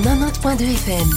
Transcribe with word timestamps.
90.2 0.00 0.62
FM. 0.62 1.08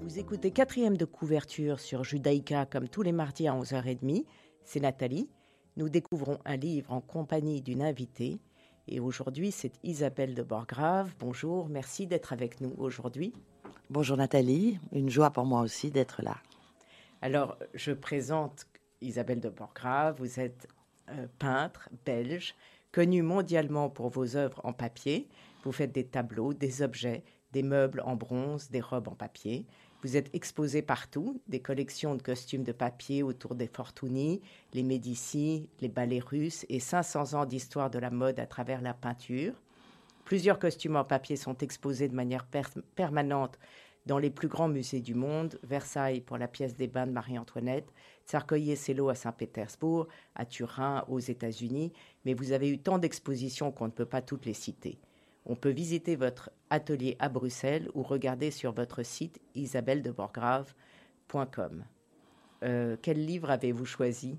Vous 0.00 0.18
écoutez 0.18 0.50
quatrième 0.50 0.96
de 0.96 1.04
couverture 1.04 1.78
sur 1.78 2.02
Judaïka 2.02 2.66
comme 2.66 2.88
tous 2.88 3.02
les 3.02 3.12
mardis 3.12 3.46
à 3.46 3.54
11h30. 3.54 4.24
C'est 4.64 4.80
Nathalie. 4.80 5.28
Nous 5.76 5.88
découvrons 5.88 6.38
un 6.44 6.56
livre 6.56 6.90
en 6.90 7.00
compagnie 7.00 7.62
d'une 7.62 7.82
invitée. 7.82 8.40
Et 8.88 8.98
aujourd'hui, 8.98 9.52
c'est 9.52 9.74
Isabelle 9.84 10.34
de 10.34 10.42
Borgrave. 10.42 11.14
Bonjour, 11.20 11.68
merci 11.68 12.08
d'être 12.08 12.32
avec 12.32 12.60
nous 12.60 12.74
aujourd'hui. 12.78 13.32
Bonjour 13.92 14.16
Nathalie, 14.16 14.80
une 14.92 15.10
joie 15.10 15.28
pour 15.28 15.44
moi 15.44 15.60
aussi 15.60 15.90
d'être 15.90 16.22
là. 16.22 16.38
Alors, 17.20 17.58
je 17.74 17.92
présente 17.92 18.66
Isabelle 19.02 19.38
de 19.38 19.50
Borgrave. 19.50 20.16
Vous 20.18 20.40
êtes 20.40 20.66
euh, 21.10 21.26
peintre 21.38 21.90
belge, 22.06 22.54
connue 22.90 23.20
mondialement 23.20 23.90
pour 23.90 24.08
vos 24.08 24.34
œuvres 24.34 24.62
en 24.64 24.72
papier. 24.72 25.28
Vous 25.62 25.72
faites 25.72 25.92
des 25.92 26.06
tableaux, 26.06 26.54
des 26.54 26.80
objets, 26.80 27.22
des 27.52 27.62
meubles 27.62 28.00
en 28.06 28.16
bronze, 28.16 28.70
des 28.70 28.80
robes 28.80 29.08
en 29.08 29.14
papier. 29.14 29.66
Vous 30.02 30.16
êtes 30.16 30.34
exposé 30.34 30.80
partout, 30.80 31.42
des 31.46 31.60
collections 31.60 32.14
de 32.14 32.22
costumes 32.22 32.64
de 32.64 32.72
papier 32.72 33.22
autour 33.22 33.54
des 33.54 33.66
Fortuny, 33.66 34.40
les 34.72 34.84
Médicis, 34.84 35.68
les 35.82 35.88
ballets 35.88 36.18
russes 36.18 36.64
et 36.70 36.80
500 36.80 37.34
ans 37.34 37.44
d'histoire 37.44 37.90
de 37.90 37.98
la 37.98 38.10
mode 38.10 38.40
à 38.40 38.46
travers 38.46 38.80
la 38.80 38.94
peinture. 38.94 39.52
Plusieurs 40.32 40.58
costumes 40.58 40.96
en 40.96 41.04
papier 41.04 41.36
sont 41.36 41.58
exposés 41.58 42.08
de 42.08 42.14
manière 42.14 42.46
per- 42.46 42.62
permanente 42.94 43.58
dans 44.06 44.16
les 44.16 44.30
plus 44.30 44.48
grands 44.48 44.66
musées 44.66 45.02
du 45.02 45.14
monde, 45.14 45.58
Versailles 45.62 46.22
pour 46.22 46.38
la 46.38 46.48
pièce 46.48 46.74
des 46.74 46.86
bains 46.86 47.06
de 47.06 47.12
Marie-Antoinette, 47.12 47.92
Tsarkoye 48.26 48.74
Selo 48.74 49.10
à 49.10 49.14
Saint-Pétersbourg, 49.14 50.08
à 50.34 50.46
Turin, 50.46 51.04
aux 51.08 51.18
États-Unis, 51.18 51.92
mais 52.24 52.32
vous 52.32 52.52
avez 52.52 52.70
eu 52.70 52.78
tant 52.78 52.96
d'expositions 52.96 53.72
qu'on 53.72 53.88
ne 53.88 53.90
peut 53.90 54.06
pas 54.06 54.22
toutes 54.22 54.46
les 54.46 54.54
citer. 54.54 54.98
On 55.44 55.54
peut 55.54 55.68
visiter 55.68 56.16
votre 56.16 56.48
atelier 56.70 57.14
à 57.18 57.28
Bruxelles 57.28 57.90
ou 57.92 58.02
regarder 58.02 58.50
sur 58.50 58.72
votre 58.72 59.02
site 59.02 59.38
isabelledeborgrave.com. 59.54 61.84
Euh, 62.62 62.96
quel 63.02 63.26
livre 63.26 63.50
avez-vous 63.50 63.84
choisi? 63.84 64.38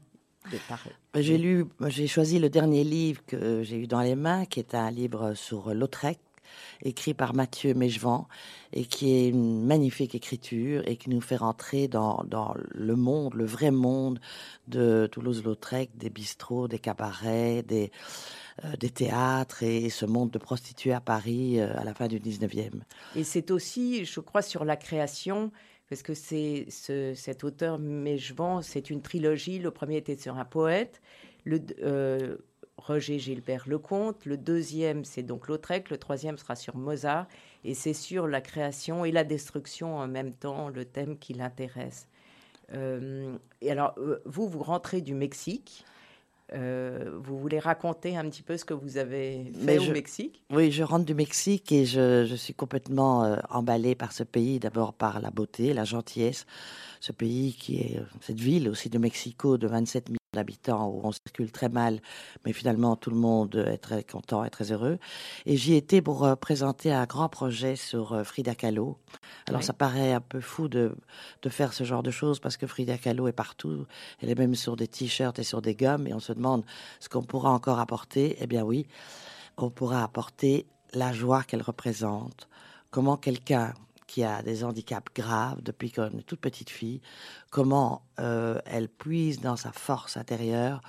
De 0.51 0.57
parler 0.67 0.91
J'ai 1.15 1.37
lu, 1.37 1.65
j'ai 1.87 2.07
choisi 2.07 2.39
le 2.39 2.49
dernier 2.49 2.83
livre 2.83 3.21
que 3.25 3.63
j'ai 3.63 3.77
eu 3.77 3.87
dans 3.87 4.01
les 4.01 4.15
mains, 4.15 4.45
qui 4.45 4.59
est 4.59 4.75
un 4.75 4.91
livre 4.91 5.33
sur 5.33 5.73
Lautrec, 5.73 6.19
écrit 6.83 7.13
par 7.13 7.33
Mathieu 7.33 7.73
Mégevant, 7.73 8.27
et 8.71 8.85
qui 8.85 9.13
est 9.13 9.29
une 9.29 9.65
magnifique 9.65 10.15
écriture 10.15 10.83
et 10.85 10.97
qui 10.97 11.09
nous 11.09 11.21
fait 11.21 11.35
rentrer 11.35 11.87
dans, 11.87 12.23
dans 12.27 12.53
le 12.71 12.95
monde, 12.95 13.33
le 13.35 13.45
vrai 13.45 13.71
monde 13.71 14.19
de 14.67 15.07
Toulouse-Lautrec, 15.11 15.91
des 15.95 16.09
bistrots, 16.09 16.67
des 16.67 16.79
cabarets, 16.79 17.63
des, 17.63 17.91
euh, 18.63 18.75
des 18.79 18.89
théâtres 18.89 19.63
et 19.63 19.89
ce 19.89 20.05
monde 20.05 20.31
de 20.31 20.37
prostituées 20.37 20.93
à 20.93 21.01
Paris 21.01 21.59
euh, 21.59 21.75
à 21.77 21.83
la 21.83 21.93
fin 21.93 22.07
du 22.07 22.19
19e. 22.19 22.81
Et 23.15 23.23
c'est 23.23 23.51
aussi, 23.51 24.05
je 24.05 24.19
crois, 24.19 24.41
sur 24.41 24.65
la 24.65 24.75
création, 24.75 25.51
parce 25.93 26.01
que 26.01 26.15
c'est 26.15 26.65
ce, 26.71 27.13
cet 27.13 27.43
auteur 27.43 27.77
Mégevant, 27.77 28.63
c'est 28.63 28.89
une 28.89 29.03
trilogie. 29.03 29.59
Le 29.59 29.69
premier 29.69 29.97
était 29.97 30.17
sur 30.17 30.39
un 30.39 30.43
poète, 30.43 31.03
le, 31.43 31.59
euh, 31.83 32.37
Roger 32.77 33.19
Gilbert 33.19 33.65
Lecomte. 33.67 34.25
Le 34.25 34.35
deuxième, 34.35 35.05
c'est 35.05 35.21
donc 35.21 35.47
Lautrec. 35.47 35.91
Le 35.91 35.97
troisième 35.99 36.39
sera 36.39 36.55
sur 36.55 36.75
Mozart. 36.77 37.27
Et 37.63 37.75
c'est 37.75 37.93
sur 37.93 38.25
la 38.25 38.41
création 38.41 39.05
et 39.05 39.11
la 39.11 39.23
destruction 39.23 39.97
en 39.97 40.07
même 40.07 40.33
temps, 40.33 40.69
le 40.69 40.83
thème 40.83 41.15
qui 41.19 41.35
l'intéresse. 41.35 42.07
Euh, 42.73 43.35
et 43.61 43.69
alors, 43.69 43.93
euh, 43.99 44.19
vous, 44.25 44.49
vous 44.49 44.63
rentrez 44.63 45.01
du 45.01 45.13
Mexique. 45.13 45.85
Euh, 46.51 47.11
vous 47.23 47.39
voulez 47.39 47.57
raconter 47.59 48.17
un 48.17 48.29
petit 48.29 48.43
peu 48.43 48.57
ce 48.57 48.65
que 48.65 48.73
vous 48.73 48.97
avez 48.97 49.45
fait 49.53 49.65
Mais 49.65 49.77
au 49.79 49.83
je- 49.83 49.91
Mexique? 49.91 50.43
Oui, 50.51 50.71
je 50.71 50.83
rentre 50.83 51.05
du 51.05 51.15
Mexique 51.15 51.71
et 51.71 51.85
je, 51.85 52.25
je 52.25 52.35
suis 52.35 52.53
complètement 52.53 53.23
euh, 53.23 53.37
emballée 53.49 53.95
par 53.95 54.11
ce 54.11 54.23
pays, 54.23 54.59
d'abord 54.59 54.93
par 54.93 55.19
la 55.21 55.31
beauté, 55.31 55.73
la 55.73 55.85
gentillesse. 55.85 56.45
Ce 56.99 57.11
pays 57.11 57.53
qui 57.53 57.77
est, 57.79 57.99
cette 58.21 58.39
ville 58.39 58.69
aussi 58.69 58.89
de 58.89 58.97
Mexico 58.97 59.57
de 59.57 59.67
27 59.67 60.09
millions 60.09 60.17
d'habitants 60.33 60.87
où 60.87 61.01
on 61.03 61.11
circule 61.11 61.51
très 61.51 61.69
mal, 61.69 62.01
mais 62.45 62.53
finalement 62.53 62.95
tout 62.95 63.09
le 63.09 63.15
monde 63.15 63.55
est 63.55 63.77
très 63.77 64.03
content 64.03 64.43
et 64.43 64.49
très 64.49 64.71
heureux. 64.71 64.99
Et 65.45 65.57
j'y 65.57 65.75
étais 65.75 66.01
pour 66.01 66.25
euh, 66.25 66.35
présenter 66.35 66.91
un 66.91 67.05
grand 67.05 67.29
projet 67.29 67.75
sur 67.75 68.13
euh, 68.13 68.23
Frida 68.23 68.55
Kahlo. 68.55 68.97
Alors 69.47 69.63
ça 69.63 69.73
paraît 69.73 70.13
un 70.13 70.21
peu 70.21 70.41
fou 70.41 70.67
de, 70.67 70.95
de 71.41 71.49
faire 71.49 71.73
ce 71.73 71.83
genre 71.83 72.03
de 72.03 72.11
choses 72.11 72.39
parce 72.39 72.57
que 72.57 72.67
Frida 72.67 72.97
Kahlo 72.97 73.27
est 73.27 73.33
partout. 73.33 73.85
Elle 74.21 74.29
est 74.29 74.37
même 74.37 74.55
sur 74.55 74.75
des 74.75 74.87
t-shirts 74.87 75.39
et 75.39 75.43
sur 75.43 75.61
des 75.61 75.75
gommes 75.75 76.07
et 76.07 76.13
on 76.13 76.19
se 76.19 76.33
demande 76.33 76.65
ce 76.99 77.09
qu'on 77.09 77.23
pourra 77.23 77.51
encore 77.51 77.79
apporter. 77.79 78.35
Eh 78.39 78.47
bien 78.47 78.63
oui, 78.63 78.87
on 79.57 79.69
pourra 79.69 80.03
apporter 80.03 80.65
la 80.93 81.13
joie 81.13 81.43
qu'elle 81.43 81.61
représente. 81.61 82.47
Comment 82.91 83.17
quelqu'un 83.17 83.73
qui 84.07 84.23
a 84.23 84.41
des 84.41 84.63
handicaps 84.63 85.13
graves 85.13 85.61
depuis 85.61 85.91
qu'on 85.91 86.17
est 86.17 86.25
toute 86.25 86.41
petite 86.41 86.69
fille, 86.69 87.01
comment 87.51 88.03
euh, 88.19 88.59
elle 88.65 88.89
puise 88.89 89.41
dans 89.41 89.55
sa 89.55 89.71
force 89.71 90.17
intérieure 90.17 90.81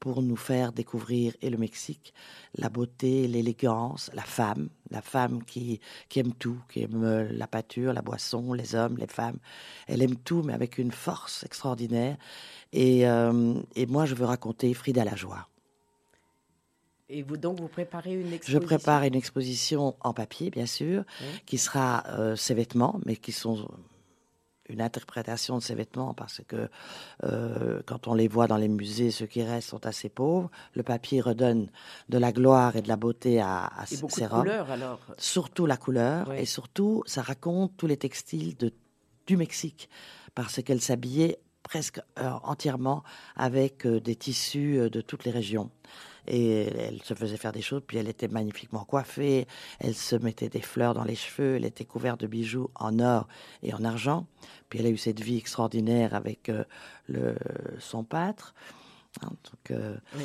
pour 0.00 0.22
nous 0.22 0.36
faire 0.36 0.72
découvrir 0.72 1.34
et 1.42 1.50
le 1.50 1.58
Mexique, 1.58 2.14
la 2.56 2.70
beauté, 2.70 3.28
l'élégance, 3.28 4.10
la 4.14 4.22
femme, 4.22 4.70
la 4.90 5.02
femme 5.02 5.44
qui, 5.44 5.78
aime 6.16 6.32
tout, 6.32 6.58
qui 6.72 6.82
aime 6.82 7.04
euh, 7.04 7.28
la 7.30 7.46
pâture, 7.46 7.92
la 7.92 8.00
boisson, 8.00 8.54
les 8.54 8.74
hommes, 8.74 8.96
les 8.96 9.06
femmes. 9.06 9.38
Elle 9.86 10.02
aime 10.02 10.16
tout, 10.16 10.42
mais 10.42 10.54
avec 10.54 10.78
une 10.78 10.90
force 10.90 11.44
extraordinaire. 11.44 12.16
Et, 12.72 13.06
euh, 13.06 13.54
et 13.76 13.84
moi, 13.84 14.06
je 14.06 14.14
veux 14.14 14.24
raconter 14.24 14.72
Frida 14.72 15.04
la 15.04 15.16
joie. 15.16 15.46
Et 17.12 17.22
vous 17.22 17.36
donc 17.36 17.58
vous 17.60 17.68
préparez 17.68 18.14
une 18.14 18.28
Je 18.28 18.34
exposition 18.34 18.60
prépare 18.60 19.02
une 19.02 19.14
exposition 19.16 19.96
en 20.00 20.14
papier, 20.14 20.50
bien 20.50 20.66
sûr, 20.66 21.02
Oui. 21.20 21.26
qui 21.44 21.58
sera 21.58 22.04
euh, 22.08 22.36
ses 22.36 22.54
vêtements, 22.54 23.00
mais 23.04 23.16
qui 23.16 23.32
sont 23.32 23.68
une 24.68 24.80
interprétation 24.80 25.58
de 25.58 25.62
ces 25.62 25.74
vêtements 25.74 26.14
parce 26.14 26.40
que 26.46 26.68
euh, 27.24 27.82
quand 27.86 28.06
on 28.06 28.14
les 28.14 28.28
voit 28.28 28.46
dans 28.46 28.56
les 28.56 28.68
musées, 28.68 29.10
ceux 29.10 29.26
qui 29.26 29.42
restent 29.42 29.70
sont 29.70 29.84
assez 29.84 30.08
pauvres. 30.08 30.48
Le 30.74 30.84
papier 30.84 31.20
redonne 31.20 31.68
de 32.08 32.18
la 32.18 32.30
gloire 32.30 32.76
et 32.76 32.82
de 32.82 32.86
la 32.86 32.94
beauté 32.96 33.40
à, 33.40 33.64
à 33.64 33.84
Et 33.90 33.96
beaucoup 33.96 34.14
ces 34.14 34.20
de 34.22 34.26
robes. 34.28 34.40
couleurs 34.42 34.70
alors. 34.70 35.00
Surtout 35.18 35.66
la 35.66 35.76
couleur 35.76 36.28
Oui. 36.30 36.36
et 36.38 36.44
surtout 36.46 37.02
ça 37.06 37.22
raconte 37.22 37.76
tous 37.76 37.88
les 37.88 37.96
textiles 37.96 38.56
de, 38.56 38.72
du 39.26 39.36
Mexique 39.36 39.88
parce 40.36 40.62
qu'elle 40.62 40.80
s'habillait 40.80 41.40
presque 41.64 42.00
euh, 42.20 42.30
entièrement 42.44 43.02
avec 43.34 43.84
euh, 43.86 43.98
des 44.00 44.14
tissus 44.14 44.88
de 44.88 45.00
toutes 45.00 45.24
les 45.24 45.32
régions. 45.32 45.70
Et 46.26 46.62
elle 46.62 47.02
se 47.02 47.14
faisait 47.14 47.36
faire 47.36 47.52
des 47.52 47.62
choses, 47.62 47.82
puis 47.86 47.98
elle 47.98 48.08
était 48.08 48.28
magnifiquement 48.28 48.84
coiffée, 48.84 49.46
elle 49.78 49.94
se 49.94 50.16
mettait 50.16 50.48
des 50.48 50.60
fleurs 50.60 50.94
dans 50.94 51.04
les 51.04 51.14
cheveux, 51.14 51.56
elle 51.56 51.64
était 51.64 51.84
couverte 51.84 52.20
de 52.20 52.26
bijoux 52.26 52.70
en 52.74 52.98
or 52.98 53.28
et 53.62 53.74
en 53.74 53.84
argent. 53.84 54.26
Puis 54.68 54.78
elle 54.78 54.86
a 54.86 54.90
eu 54.90 54.98
cette 54.98 55.20
vie 55.20 55.36
extraordinaire 55.36 56.14
avec 56.14 56.48
euh, 56.48 56.64
le, 57.08 57.34
son 57.78 58.04
euh, 59.70 59.96
Oui. 60.16 60.24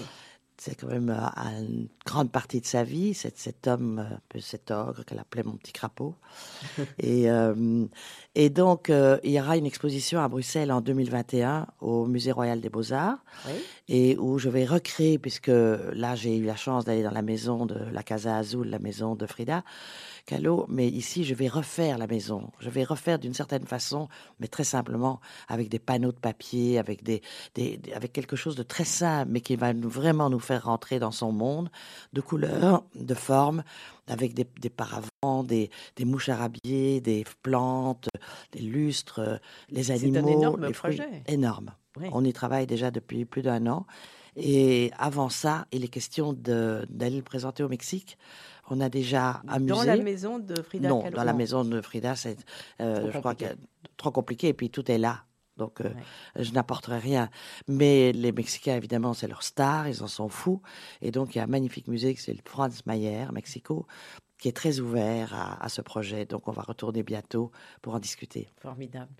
C'est 0.58 0.76
quand 0.76 0.88
même 0.88 1.10
euh, 1.10 1.60
une 1.60 1.88
grande 2.06 2.32
partie 2.32 2.62
de 2.62 2.66
sa 2.66 2.84
vie, 2.84 3.14
cet, 3.14 3.38
cet 3.38 3.68
homme, 3.68 4.00
euh, 4.36 4.40
cet 4.40 4.72
ogre 4.72 5.04
qu'elle 5.04 5.20
appelait 5.20 5.44
mon 5.44 5.54
petit 5.58 5.74
crapaud. 5.74 6.16
et, 7.00 7.30
euh, 7.30 7.86
et 8.36 8.50
donc, 8.50 8.90
euh, 8.90 9.18
il 9.24 9.32
y 9.32 9.40
aura 9.40 9.58
une 9.58 9.66
exposition 9.66 10.20
à 10.22 10.28
Bruxelles 10.28 10.72
en 10.72 10.82
2021 10.82 11.68
au 11.82 12.06
Musée 12.06 12.32
royal 12.32 12.62
des 12.62 12.70
beaux-arts 12.70 13.20
Oui. 13.48 13.54
et 13.90 14.18
où 14.18 14.38
je 14.38 14.50
vais 14.50 14.66
recréer, 14.66 15.20
puisque 15.20 15.48
là 15.48 16.16
j'ai 16.16 16.38
eu 16.38 16.46
la 16.46 16.56
chance 16.56 16.86
d'aller 16.86 17.04
dans 17.04 17.12
la 17.12 17.22
maison 17.22 17.66
de 17.66 17.78
la 17.92 18.04
Casa 18.04 18.38
Azul, 18.38 18.70
la 18.70 18.80
maison 18.80 19.16
de 19.16 19.26
Frida 19.26 19.64
Kahlo, 20.26 20.66
mais 20.70 20.88
ici 20.88 21.24
je 21.24 21.36
vais 21.36 21.48
refaire 21.48 21.98
la 22.00 22.08
maison. 22.08 22.50
Je 22.60 22.70
vais 22.70 22.84
refaire 22.84 23.20
d'une 23.20 23.34
certaine 23.36 23.66
façon, 23.68 24.08
mais 24.40 24.48
très 24.48 24.64
simplement 24.64 25.20
avec 25.48 25.70
des 25.70 25.78
panneaux 25.80 26.12
de 26.12 26.18
papier, 26.20 26.80
avec 26.80 27.04
des, 27.04 27.22
des- 27.54 27.78
des- 27.78 27.94
avec 27.94 28.12
quelque 28.12 28.36
chose 28.36 28.56
de 28.56 28.64
très 28.64 28.86
simple, 28.86 29.30
mais 29.32 29.42
qui 29.42 29.56
va 29.56 29.74
nous, 29.74 29.88
vraiment 29.90 30.30
nous 30.32 30.40
faire 30.40 30.66
rentrer 30.66 30.98
dans 30.98 31.12
son 31.12 31.32
monde 31.32 31.70
de 32.14 32.22
couleurs, 32.22 32.84
de 32.96 33.14
formes, 33.14 33.64
avec 34.08 34.34
des, 34.34 34.48
des 34.60 34.70
paravents, 34.70 35.44
des, 35.44 35.70
des 35.96 36.06
mouches 36.06 36.30
à 36.30 36.38
rhabiller, 36.38 37.02
des 37.02 37.24
plantes, 37.44 38.10
des 38.52 38.62
lustres, 38.62 39.40
les 39.70 39.84
C'est 39.84 39.94
un 39.94 39.96
animaux, 39.98 40.28
énorme 40.28 40.72
projet. 40.72 41.24
Énorme. 41.28 41.72
Oui. 41.98 42.08
On 42.12 42.26
y 42.26 42.34
travaille 42.34 42.66
déjà 42.68 42.90
depuis 42.92 43.26
plus 43.26 43.42
d'un 43.44 43.68
an. 43.68 43.86
Et 44.36 44.92
avant 44.98 45.30
ça, 45.30 45.66
il 45.72 45.86
est 45.86 45.88
question 45.88 46.34
d'aller 46.34 47.16
le 47.18 47.22
présenter 47.24 47.64
au 47.64 47.70
Mexique. 47.70 48.18
On 48.70 48.82
a 48.82 48.90
déjà 48.90 49.42
un 49.48 49.60
Dans 49.60 49.78
musée. 49.78 49.88
la 49.88 50.04
maison 50.04 50.40
de 50.40 50.62
Frida 50.62 50.90
non, 50.90 51.02
Kahlo 51.02 51.16
dans 51.16 51.24
la 51.24 51.34
maison 51.34 51.64
de 51.64 51.82
Frida, 51.82 52.16
c'est, 52.16 52.38
euh, 52.82 53.00
Trop 53.00 53.12
je 53.12 53.20
crois 53.20 53.36
que 53.36 53.46
compliqué. 53.46 53.68
trop 53.98 54.12
compliqué. 54.12 54.48
Et 54.50 54.54
puis 54.54 54.70
tout 54.70 54.90
est 54.92 54.98
là. 54.98 55.24
Donc, 55.58 55.82
euh, 55.82 55.90
je 56.38 56.52
n'apporterai 56.52 57.00
rien. 57.00 57.30
Mais 57.68 58.12
les 58.12 58.32
Mexicains, 58.32 58.76
évidemment, 58.76 59.14
c'est 59.14 59.28
leur 59.28 59.44
star, 59.44 59.88
ils 59.88 60.04
en 60.04 60.08
sont 60.08 60.28
fous. 60.28 60.62
Et 61.02 61.12
donc, 61.12 61.34
il 61.34 61.38
y 61.38 61.42
a 61.42 61.46
un 61.46 61.48
magnifique 61.48 61.88
musée, 61.88 62.16
c'est 62.18 62.34
le 62.34 62.42
Franz 62.44 62.82
Mayer, 62.86 63.28
Mexico, 63.32 63.88
qui 64.38 64.50
est 64.50 64.56
très 64.56 64.80
ouvert 64.80 65.58
à, 65.62 65.70
ce 65.70 65.82
projet. 65.82 66.26
Donc, 66.26 66.48
on 66.48 66.52
va 66.52 66.62
retourner 66.62 67.04
bientôt 67.04 67.52
pour 67.82 67.96
en 67.96 68.00
discuter. 68.00 68.50
Formidable. 68.58 69.14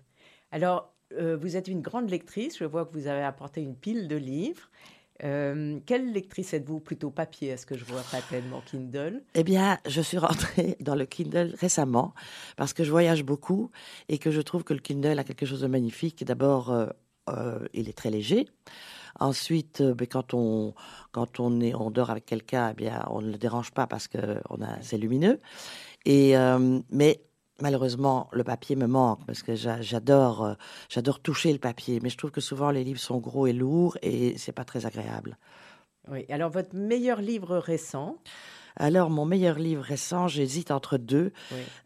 Alors, 0.50 0.92
euh, 1.12 1.36
vous 1.36 1.56
êtes 1.56 1.68
une 1.68 1.80
grande 1.80 2.10
lectrice. 2.10 2.58
Je 2.58 2.64
vois 2.64 2.84
que 2.84 2.92
vous 2.92 3.06
avez 3.06 3.22
apporté 3.22 3.62
une 3.62 3.76
pile 3.76 4.08
de 4.08 4.16
livres. 4.16 4.70
Euh, 5.24 5.78
quelle 5.86 6.12
lectrice 6.12 6.54
êtes-vous? 6.54 6.80
Plutôt 6.80 7.10
papier, 7.10 7.48
est-ce 7.48 7.66
que 7.66 7.76
je 7.76 7.84
vois 7.84 8.02
pas 8.10 8.20
tellement 8.20 8.62
Kindle 8.66 9.22
Eh 9.34 9.44
bien, 9.44 9.78
je 9.86 10.00
suis 10.00 10.18
rentrée 10.18 10.76
dans 10.80 10.94
le 10.94 11.06
Kindle 11.06 11.54
récemment 11.58 12.14
parce 12.56 12.72
que 12.72 12.84
je 12.84 12.90
voyage 12.90 13.24
beaucoup 13.24 13.70
et 14.08 14.18
que 14.18 14.30
je 14.30 14.40
trouve 14.40 14.64
que 14.64 14.74
le 14.74 14.80
Kindle 14.80 15.18
a 15.18 15.24
quelque 15.24 15.46
chose 15.46 15.60
de 15.60 15.66
magnifique. 15.66 16.24
D'abord, 16.24 16.70
euh, 17.28 17.66
il 17.72 17.88
est 17.88 17.96
très 17.96 18.10
léger. 18.10 18.46
Ensuite, 19.18 19.80
euh, 19.80 19.94
quand 20.10 20.34
on 20.34 20.74
quand 21.12 21.40
on 21.40 21.60
est 21.60 21.74
on 21.74 21.90
dort 21.90 22.10
avec 22.10 22.26
quelqu'un, 22.26 22.70
eh 22.70 22.74
bien 22.74 23.04
on 23.10 23.22
ne 23.22 23.30
le 23.32 23.38
dérange 23.38 23.72
pas 23.72 23.86
parce 23.86 24.08
que 24.08 24.40
on 24.50 24.62
a 24.62 24.80
c'est 24.82 24.98
lumineux. 24.98 25.40
Et 26.04 26.36
euh, 26.36 26.80
mais 26.90 27.22
malheureusement, 27.60 28.28
le 28.32 28.44
papier 28.44 28.76
me 28.76 28.86
manque 28.86 29.24
parce 29.26 29.42
que 29.42 29.54
j'adore 29.54 30.44
euh, 30.44 30.54
j'adore 30.88 31.20
toucher 31.20 31.52
le 31.52 31.58
papier, 31.58 32.00
mais 32.02 32.10
je 32.10 32.16
trouve 32.16 32.30
que 32.30 32.40
souvent 32.40 32.70
les 32.70 32.84
livres 32.84 33.00
sont 33.00 33.18
gros 33.18 33.46
et 33.46 33.52
lourds 33.52 33.96
et 34.02 34.36
c'est 34.38 34.52
pas 34.52 34.64
très 34.64 34.86
agréable. 34.86 35.38
Oui. 36.10 36.24
Alors 36.28 36.50
votre 36.50 36.74
meilleur 36.74 37.20
livre 37.20 37.56
récent? 37.58 38.18
Alors, 38.78 39.08
mon 39.08 39.24
meilleur 39.24 39.58
livre 39.58 39.82
récent, 39.82 40.28
j'hésite 40.28 40.70
entre 40.70 40.98
deux, 40.98 41.32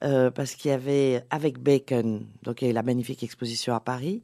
euh, 0.02 0.32
parce 0.32 0.56
qu'il 0.56 0.72
y 0.72 0.74
avait 0.74 1.24
Avec 1.30 1.60
Bacon, 1.60 2.26
donc 2.42 2.60
il 2.60 2.64
y 2.64 2.68
a 2.68 2.70
eu 2.72 2.74
la 2.74 2.82
magnifique 2.82 3.22
exposition 3.22 3.74
à 3.76 3.80
Paris, 3.80 4.22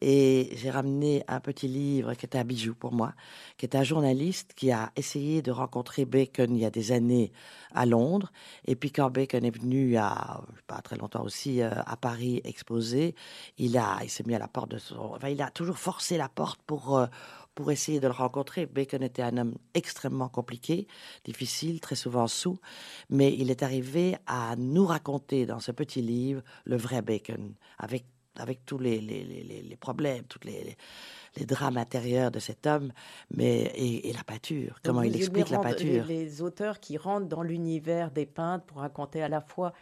et 0.00 0.50
j'ai 0.56 0.70
ramené 0.70 1.22
un 1.28 1.38
petit 1.38 1.68
livre 1.68 2.14
qui 2.14 2.26
était 2.26 2.38
un 2.38 2.44
bijou 2.44 2.74
pour 2.74 2.92
moi, 2.92 3.14
qui 3.56 3.66
est 3.66 3.76
un 3.76 3.84
journaliste 3.84 4.52
qui 4.56 4.72
a 4.72 4.90
essayé 4.96 5.42
de 5.42 5.52
rencontrer 5.52 6.06
Bacon 6.06 6.52
il 6.56 6.60
y 6.60 6.64
a 6.64 6.70
des 6.70 6.90
années 6.90 7.30
à 7.72 7.86
Londres, 7.86 8.32
et 8.66 8.74
puis 8.74 8.90
quand 8.90 9.10
Bacon 9.10 9.44
est 9.44 9.56
venu 9.56 9.96
à 9.96 10.40
pas 10.66 10.80
très 10.82 10.96
longtemps 10.96 11.22
aussi 11.22 11.62
euh, 11.62 11.70
à 11.86 11.96
Paris 11.96 12.40
exposer, 12.42 13.14
il 13.58 13.78
a, 13.78 13.98
il 14.02 14.10
s'est 14.10 14.24
mis 14.26 14.34
à 14.34 14.40
la 14.40 14.48
porte 14.48 14.72
de 14.72 14.78
son, 14.78 15.12
enfin, 15.14 15.28
il 15.28 15.40
a 15.40 15.52
toujours 15.52 15.78
forcé 15.78 16.16
la 16.16 16.28
porte 16.28 16.60
pour 16.66 16.98
euh, 16.98 17.06
pour 17.58 17.72
essayer 17.72 17.98
de 17.98 18.06
le 18.06 18.12
rencontrer. 18.12 18.66
Bacon 18.66 19.02
était 19.02 19.20
un 19.20 19.36
homme 19.36 19.54
extrêmement 19.74 20.28
compliqué, 20.28 20.86
difficile, 21.24 21.80
très 21.80 21.96
souvent 21.96 22.28
sous, 22.28 22.60
mais 23.10 23.34
il 23.34 23.50
est 23.50 23.64
arrivé 23.64 24.14
à 24.28 24.54
nous 24.56 24.86
raconter 24.86 25.44
dans 25.44 25.58
ce 25.58 25.72
petit 25.72 26.00
livre 26.00 26.40
le 26.66 26.76
vrai 26.76 27.02
Bacon, 27.02 27.54
avec, 27.76 28.04
avec 28.36 28.64
tous 28.64 28.78
les, 28.78 29.00
les, 29.00 29.24
les, 29.24 29.76
problèmes, 29.76 30.22
tous 30.28 30.38
les, 30.44 30.76
les, 31.36 31.46
drames 31.46 31.78
intérieurs 31.78 32.30
de 32.30 32.38
cet 32.38 32.64
homme, 32.64 32.92
mais 33.34 33.72
et, 33.74 34.12
la 34.12 34.22
peinture, 34.22 34.78
comment 34.84 35.02
il 35.02 35.16
explique 35.16 35.50
la 35.50 35.58
peinture. 35.58 36.04
Les, 36.06 36.40
auteurs 36.42 36.78
qui 36.78 36.96
rentrent 36.96 37.26
dans 37.26 37.42
l'univers 37.42 38.12
des 38.12 38.26
peintres 38.26 38.66
pour 38.66 38.82
raconter 38.82 39.20
à 39.20 39.28
la 39.28 39.40
fois 39.40 39.72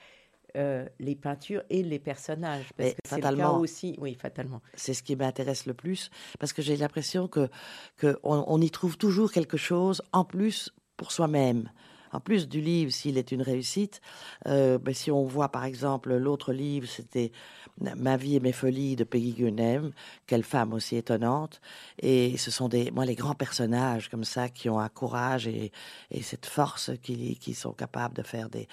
euh, 0.56 0.87
les 0.99 1.14
peintures 1.14 1.62
et 1.70 1.82
les 1.82 1.99
personnages. 1.99 2.67
Parce 2.76 2.94
que 2.94 3.00
c'est 3.08 3.17
le 3.20 3.37
cas 3.37 3.50
aussi, 3.50 3.97
oui, 3.99 4.14
fatalement. 4.14 4.62
C'est 4.75 4.94
ce 4.94 5.03
qui 5.03 5.14
m'intéresse 5.14 5.67
le 5.67 5.75
plus, 5.75 6.11
parce 6.38 6.53
que 6.53 6.62
j'ai 6.62 6.76
l'impression 6.76 7.29
que, 7.29 7.49
que 7.97 8.19
on, 8.23 8.61
y 8.61 8.70
trouve 8.70 8.97
toujours 8.97 9.32
quelque 9.32 9.56
chose 9.56 10.03
en 10.12 10.25
plus 10.25 10.73
pour 10.97 11.12
soi-même. 11.12 11.70
En 12.12 12.20
plus 12.20 12.49
du 12.49 12.61
livre, 12.61 12.91
s'il 12.91 13.19
est 13.19 13.32
une 13.32 13.43
réussite, 13.43 14.00
euh, 14.47 14.79
ben, 14.79 14.94
si 14.94 15.11
on 15.11 15.25
voit 15.25 15.50
par 15.50 15.64
exemple 15.64 16.14
l'autre 16.14 16.53
livre, 16.53 16.88
c'était 16.88 17.32
Ma 17.79 18.17
vie 18.17 18.37
et 18.37 18.41
mes 18.41 18.52
folies 18.52 18.97
de 18.97 19.05
Peggy 19.05 19.35
Gunem, 19.35 19.93
quelle 20.26 20.44
femme 20.44 20.73
aussi 20.73 20.97
étonnante. 20.97 21.61
Et 22.00 22.38
ce 22.38 22.50
sont 22.50 22.70
des, 22.70 22.91
moi, 22.91 23.05
les 23.05 23.14
grands 23.14 23.35
personnages 23.35 24.09
comme 24.09 24.25
ça 24.25 24.49
qui 24.49 24.70
ont 24.70 24.81
un 24.81 24.88
courage 24.88 25.47
et, 25.47 25.73
et 26.11 26.23
cette 26.23 26.47
force 26.47 26.93
qui, 27.02 27.37
qui 27.37 27.52
sont 27.52 27.73
capables 27.73 28.14
de 28.14 28.23
faire 28.23 28.49
des, 28.49 28.67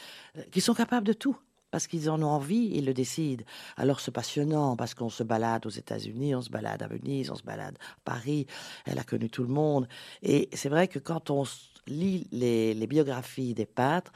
qui 0.51 0.62
sont 0.62 0.74
capables 0.74 1.06
de 1.06 1.12
tout 1.12 1.38
parce 1.73 1.87
qu'ils 1.87 2.07
en 2.07 2.21
ont 2.21 2.27
envie, 2.27 2.69
ils 2.75 2.85
le 2.85 2.93
décident. 2.93 3.43
Alors 3.77 3.99
c'est 3.99 4.11
passionnant 4.11 4.75
parce 4.75 4.93
qu'on 4.93 5.09
se 5.09 5.23
balade 5.23 5.65
aux 5.65 5.71
États-Unis, 5.71 6.35
on 6.35 6.41
se 6.43 6.51
balade 6.51 6.83
à 6.83 6.87
Venise, 6.87 7.31
on 7.31 7.35
se 7.35 7.41
balade 7.41 7.75
à 7.79 7.99
Paris. 8.05 8.45
Elle 8.85 8.99
a 8.99 9.03
connu 9.03 9.27
tout 9.27 9.41
le 9.41 9.49
monde. 9.49 9.87
Et 10.21 10.49
c'est 10.53 10.69
vrai 10.69 10.87
que 10.87 10.99
quand 10.99 11.31
on 11.31 11.45
lit 11.87 12.27
les, 12.31 12.75
biographies 12.85 13.55
des 13.55 13.65
peintres, 13.65 14.11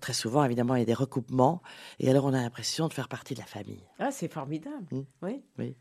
très 0.00 0.12
souvent, 0.12 0.44
évidemment, 0.44 0.76
il 0.76 0.78
y 0.78 0.82
a 0.82 0.86
des 0.86 0.94
recoupements. 0.94 1.62
Et 1.98 2.08
alors 2.08 2.26
on 2.26 2.32
a 2.32 2.40
l'impression 2.40 2.86
de 2.86 2.92
faire 2.92 3.08
partie 3.08 3.34
de 3.34 3.40
la 3.40 3.46
famille. 3.46 3.82
Ah, 3.98 4.12
c'est 4.12 4.32
formidable. 4.32 4.86
Mmh. 4.92 5.00
Oui. 5.22 5.42
Oui. 5.58 5.76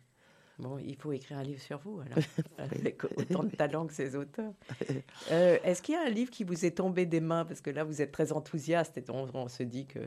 Bon, 0.58 0.80
il 0.80 0.96
faut 0.96 1.12
écrire 1.12 1.38
un 1.38 1.44
livre 1.44 1.62
sur 1.62 1.78
vous, 1.78 2.00
alors, 2.00 2.18
avec 2.58 3.04
autant 3.04 3.44
de 3.44 3.56
talent 3.56 3.86
que 3.86 3.94
ces 3.94 4.16
auteurs. 4.16 4.54
Euh, 5.32 5.58
est-ce 5.64 5.82
qu'il 5.82 5.94
y 5.94 5.98
a 5.98 6.02
un 6.02 6.10
livre 6.10 6.32
qui 6.32 6.44
vous 6.44 6.66
est 6.66 6.78
tombé 6.78 7.06
des 7.06 7.22
mains? 7.22 7.46
Parce 7.46 7.62
que 7.62 7.70
là, 7.70 7.84
vous 7.84 8.02
êtes 8.02 8.12
très 8.12 8.32
enthousiaste 8.32 8.98
et 8.98 9.06
on 9.10 9.48
se 9.48 9.64
dit 9.64 9.86
que 9.86 10.00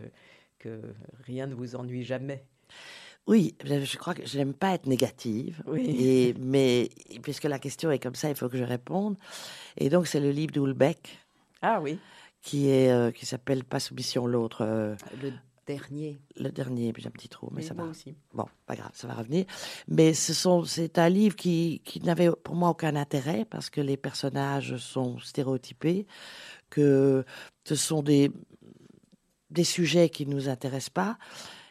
que 0.58 0.81
rien 1.25 1.47
ne 1.47 1.55
vous 1.55 1.76
ennuie 1.76 2.05
jamais. 2.05 2.44
Oui, 3.26 3.56
je 3.64 3.97
crois 3.97 4.14
que 4.14 4.25
je 4.25 4.38
n'aime 4.38 4.55
pas 4.55 4.75
être 4.75 4.87
négative. 4.87 5.62
Et, 5.76 6.35
mais 6.38 6.91
puisque 7.23 7.44
la 7.44 7.58
question 7.58 7.91
est 7.91 7.99
comme 7.99 8.14
ça, 8.14 8.29
il 8.29 8.37
faut 8.37 8.49
que 8.49 8.56
je 8.56 8.64
réponde. 8.64 9.17
Et 9.76 9.88
donc, 9.88 10.06
c'est 10.06 10.20
le 10.20 10.31
livre 10.31 10.53
d'Ulbeck. 10.53 11.19
Ah 11.61 11.81
oui. 11.81 11.99
Qui 12.43 12.69
est 12.69 12.91
euh, 12.93 13.11
qui 13.11 13.26
s'appelle 13.26 13.64
Pas 13.64 13.81
soumission 13.81 14.29
l'autre. 14.29 14.62
Euh, 14.62 14.94
le 15.20 15.32
dernier. 15.67 16.20
Le 16.37 16.50
dernier, 16.50 16.93
puis 16.93 17.02
j'ai 17.02 17.09
un 17.09 17.12
petit 17.12 17.29
trou, 17.29 17.49
mais, 17.52 17.62
ça 17.62 17.75
va. 17.75 17.85
aussi. 17.85 18.14
Bon, 18.32 18.47
pas 18.67 18.76
grave, 18.76 18.93
ça 18.94 19.09
va 19.09 19.14
revenir. 19.14 19.44
Mais 19.88 20.14
ce 20.14 20.32
sont, 20.32 20.64
c'est 20.64 20.99
un 20.99 21.09
livre 21.09 21.35
qui, 21.35 21.82
qui 21.85 22.00
n'avait 22.00 22.31
pour 22.31 22.55
moi 22.55 22.70
aucun 22.70 22.94
intérêt 22.94 23.44
parce 23.44 23.69
que 23.69 23.81
les 23.81 23.97
personnages 23.97 24.76
sont 24.76 25.19
stéréotypés, 25.19 26.06
que 26.70 27.25
ce 27.64 27.75
sont 27.75 28.02
des 28.02 28.31
des 29.51 29.65
sujets 29.65 30.09
qui 30.09 30.27
ne 30.27 30.35
nous 30.35 30.49
intéressent 30.49 30.91
pas. 30.91 31.19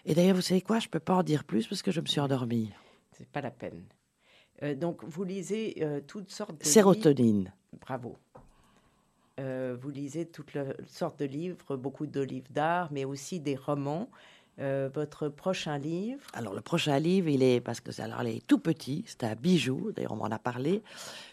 Et 0.05 0.13
d'ailleurs, 0.13 0.35
vous 0.35 0.41
savez 0.41 0.61
quoi? 0.61 0.79
Je 0.79 0.87
ne 0.87 0.91
peux 0.91 0.99
pas 0.99 1.15
en 1.15 1.23
dire 1.23 1.43
plus 1.43 1.67
parce 1.67 1.81
que 1.81 1.91
je 1.91 2.01
me 2.01 2.05
suis 2.05 2.19
endormie. 2.19 2.71
C'est 3.11 3.27
pas 3.27 3.41
la 3.41 3.51
peine. 3.51 3.83
Euh, 4.63 4.75
donc, 4.75 5.03
vous 5.03 5.23
lisez 5.23 5.77
euh, 5.81 6.01
toutes 6.05 6.31
sortes 6.31 6.59
de 6.59 6.65
Sérotonine. 6.65 7.51
Bravo. 7.81 8.17
Euh, 9.39 9.75
vous 9.79 9.89
lisez 9.89 10.25
toutes 10.25 10.57
sortes 10.87 11.19
de 11.19 11.25
livres, 11.25 11.75
beaucoup 11.75 12.05
de 12.05 12.21
livres 12.21 12.47
d'art, 12.51 12.89
mais 12.91 13.03
aussi 13.03 13.39
des 13.39 13.55
romans. 13.55 14.09
Votre 14.57 15.29
prochain 15.29 15.77
livre? 15.77 16.21
Alors, 16.33 16.53
le 16.53 16.61
prochain 16.61 16.97
livre, 16.99 17.29
il 17.29 17.43
est, 17.43 17.61
parce 17.61 17.81
que 17.81 18.01
alors, 18.01 18.23
il 18.23 18.37
est 18.37 18.47
tout 18.47 18.59
petit, 18.59 19.03
c'est 19.07 19.23
un 19.23 19.35
bijou, 19.35 19.91
d'ailleurs, 19.93 20.13
on 20.13 20.17
m'en 20.17 20.25
a 20.25 20.39
parlé. 20.39 20.81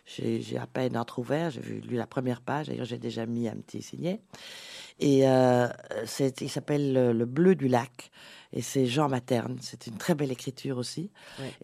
J'ai 0.06 0.58
à 0.58 0.66
peine 0.66 0.96
entrouvert, 0.96 1.50
j'ai 1.50 1.60
lu 1.60 1.96
la 1.96 2.06
première 2.06 2.40
page, 2.40 2.66
d'ailleurs, 2.66 2.86
j'ai 2.86 2.98
déjà 2.98 3.26
mis 3.26 3.48
un 3.48 3.56
petit 3.56 3.82
signet. 3.82 4.20
Et 4.98 5.28
euh, 5.28 5.68
il 6.40 6.50
s'appelle 6.50 6.92
le, 6.92 7.24
Bleu 7.24 7.54
du 7.54 7.68
lac. 7.68 8.10
Et 8.52 8.60
c'est 8.60 8.86
Jean 8.86 9.08
Materne. 9.08 9.56
C'est 9.62 9.86
une 9.86 9.96
très 9.96 10.14
belle 10.14 10.30
écriture 10.30 10.76
aussi. 10.76 11.10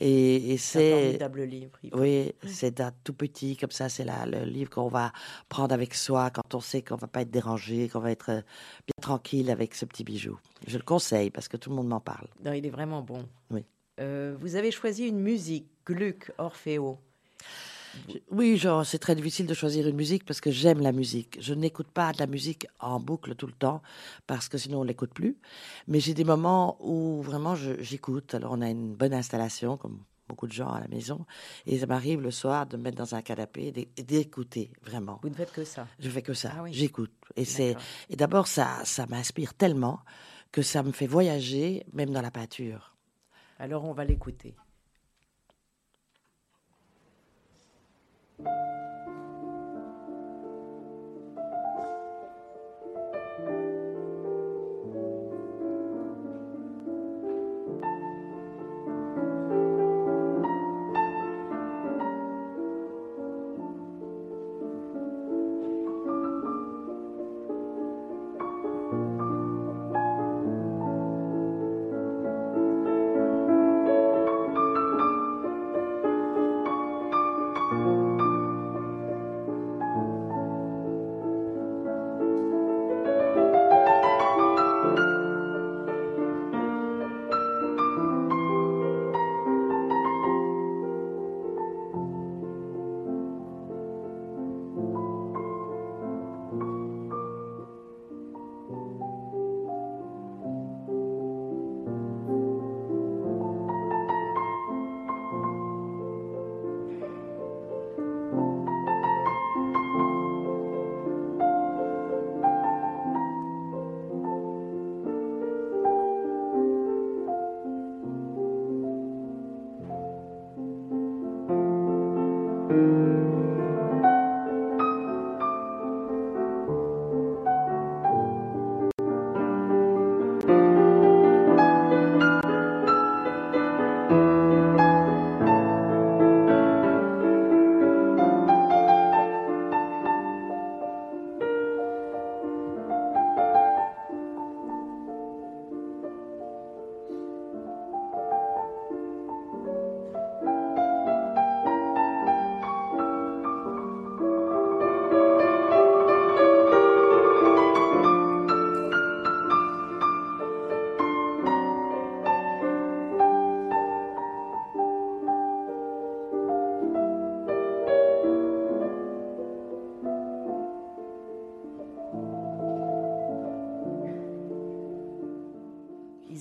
Et, 0.01 0.57
c'est 0.57 0.93
un 0.93 0.97
formidable 0.97 1.43
livre. 1.43 1.73
Oui, 1.93 2.33
c'est 2.47 2.83
tout 3.05 3.13
petit 3.13 3.57
comme 3.57 3.71
ça. 3.71 3.89
C'est 3.89 4.05
le 4.05 4.45
livre 4.45 4.71
qu'on 4.71 4.89
va 4.89 5.13
prendre 5.49 5.75
avec 5.75 5.95
soi 5.95 6.31
quand 6.31 6.55
on 6.55 6.61
sait 6.61 6.83
qu'on 6.83 6.97
va 6.97 7.07
pas 7.07 7.21
être 7.21 7.31
dérangé, 7.31 7.89
qu'on 7.89 8.01
va 8.01 8.11
être 8.11 8.31
euh, 8.31 8.41
bien 8.87 9.01
tranquille 9.03 9.51
avec 9.51 9.75
ce 9.75 9.85
petit 9.85 10.03
bijou. 10.03 10.39
Je 10.67 10.77
le 10.77 10.85
conseille 10.85 11.31
parce 11.31 11.49
que 11.49 11.57
tout 11.57 11.71
le 11.71 11.77
monde 11.77 11.89
m'en 11.89 12.01
parle. 12.01 12.27
Non, 12.45 12.53
il 12.53 12.65
est 12.67 12.71
vraiment 12.71 13.03
bon. 13.03 13.25
Oui. 13.51 13.65
Euh, 14.01 14.37
vous 14.39 14.57
avez 14.57 14.71
choisi 14.71 15.07
une 15.07 15.21
musique, 15.21 15.67
Gluck, 15.87 16.33
Orfeo. 16.39 16.99
Oui, 18.31 18.57
genre, 18.57 18.85
c'est 18.85 18.99
très 18.99 19.15
difficile 19.15 19.47
de 19.47 19.55
choisir 19.55 19.89
une 19.89 19.97
musique 19.97 20.25
parce 20.25 20.41
que 20.41 20.51
j'aime 20.51 20.81
la 20.81 20.93
musique. 20.93 21.39
Je 21.41 21.55
n'écoute 21.55 21.89
pas 21.89 22.13
de 22.13 22.19
la 22.19 22.27
musique 22.27 22.67
en 22.81 23.01
boucle 23.01 23.35
tout 23.35 23.47
le 23.47 23.53
temps 23.53 23.83
parce 24.27 24.49
que 24.49 24.59
sinon 24.59 24.81
on 24.81 24.85
l'écoute 24.85 25.13
plus. 25.13 25.37
Mais 25.89 26.01
j'ai 26.01 26.15
des 26.15 26.25
moments 26.25 26.77
où 26.81 27.23
vraiment 27.23 27.55
j'écoute. 27.57 28.35
Alors 28.35 28.53
on 28.53 28.61
a 28.61 28.69
une 28.69 28.95
bonne 28.95 29.15
installation 29.15 29.77
comme 29.77 29.99
beaucoup 30.29 30.47
de 30.47 30.53
gens 30.53 30.69
à 30.71 30.81
la 30.81 30.89
maison 30.89 31.25
et 31.67 31.79
ça 31.79 31.87
m'arrive 31.87 32.21
le 32.21 32.31
soir 32.31 32.67
de 32.67 32.77
me 32.77 32.83
mettre 32.83 32.99
dans 32.99 33.15
un 33.15 33.23
canapé 33.23 33.73
et 33.97 34.03
d'écouter 34.03 34.71
vraiment. 34.83 35.19
Vous 35.23 35.31
ne 35.31 35.35
faites 35.35 35.53
que 35.53 35.65
ça. 35.65 35.87
Je 35.99 36.11
fais 36.11 36.23
que 36.23 36.35
ça. 36.35 36.53
Ah 36.55 36.65
j'écoute 36.71 37.11
et 37.35 37.47
c'est 37.47 37.75
et 38.11 38.17
d'abord 38.17 38.47
ça 38.47 38.83
ça 38.85 39.07
m'inspire 39.07 39.55
tellement 39.55 40.01
que 40.53 40.63
ça 40.63 40.83
me 40.83 40.93
fait 40.93 41.07
voyager 41.07 41.85
même 41.93 42.11
dans 42.11 42.23
la 42.23 42.31
peinture. 42.31 42.97
Alors 43.59 43.85
on 43.85 43.93
va 43.93 44.05
l'écouter. 44.05 44.55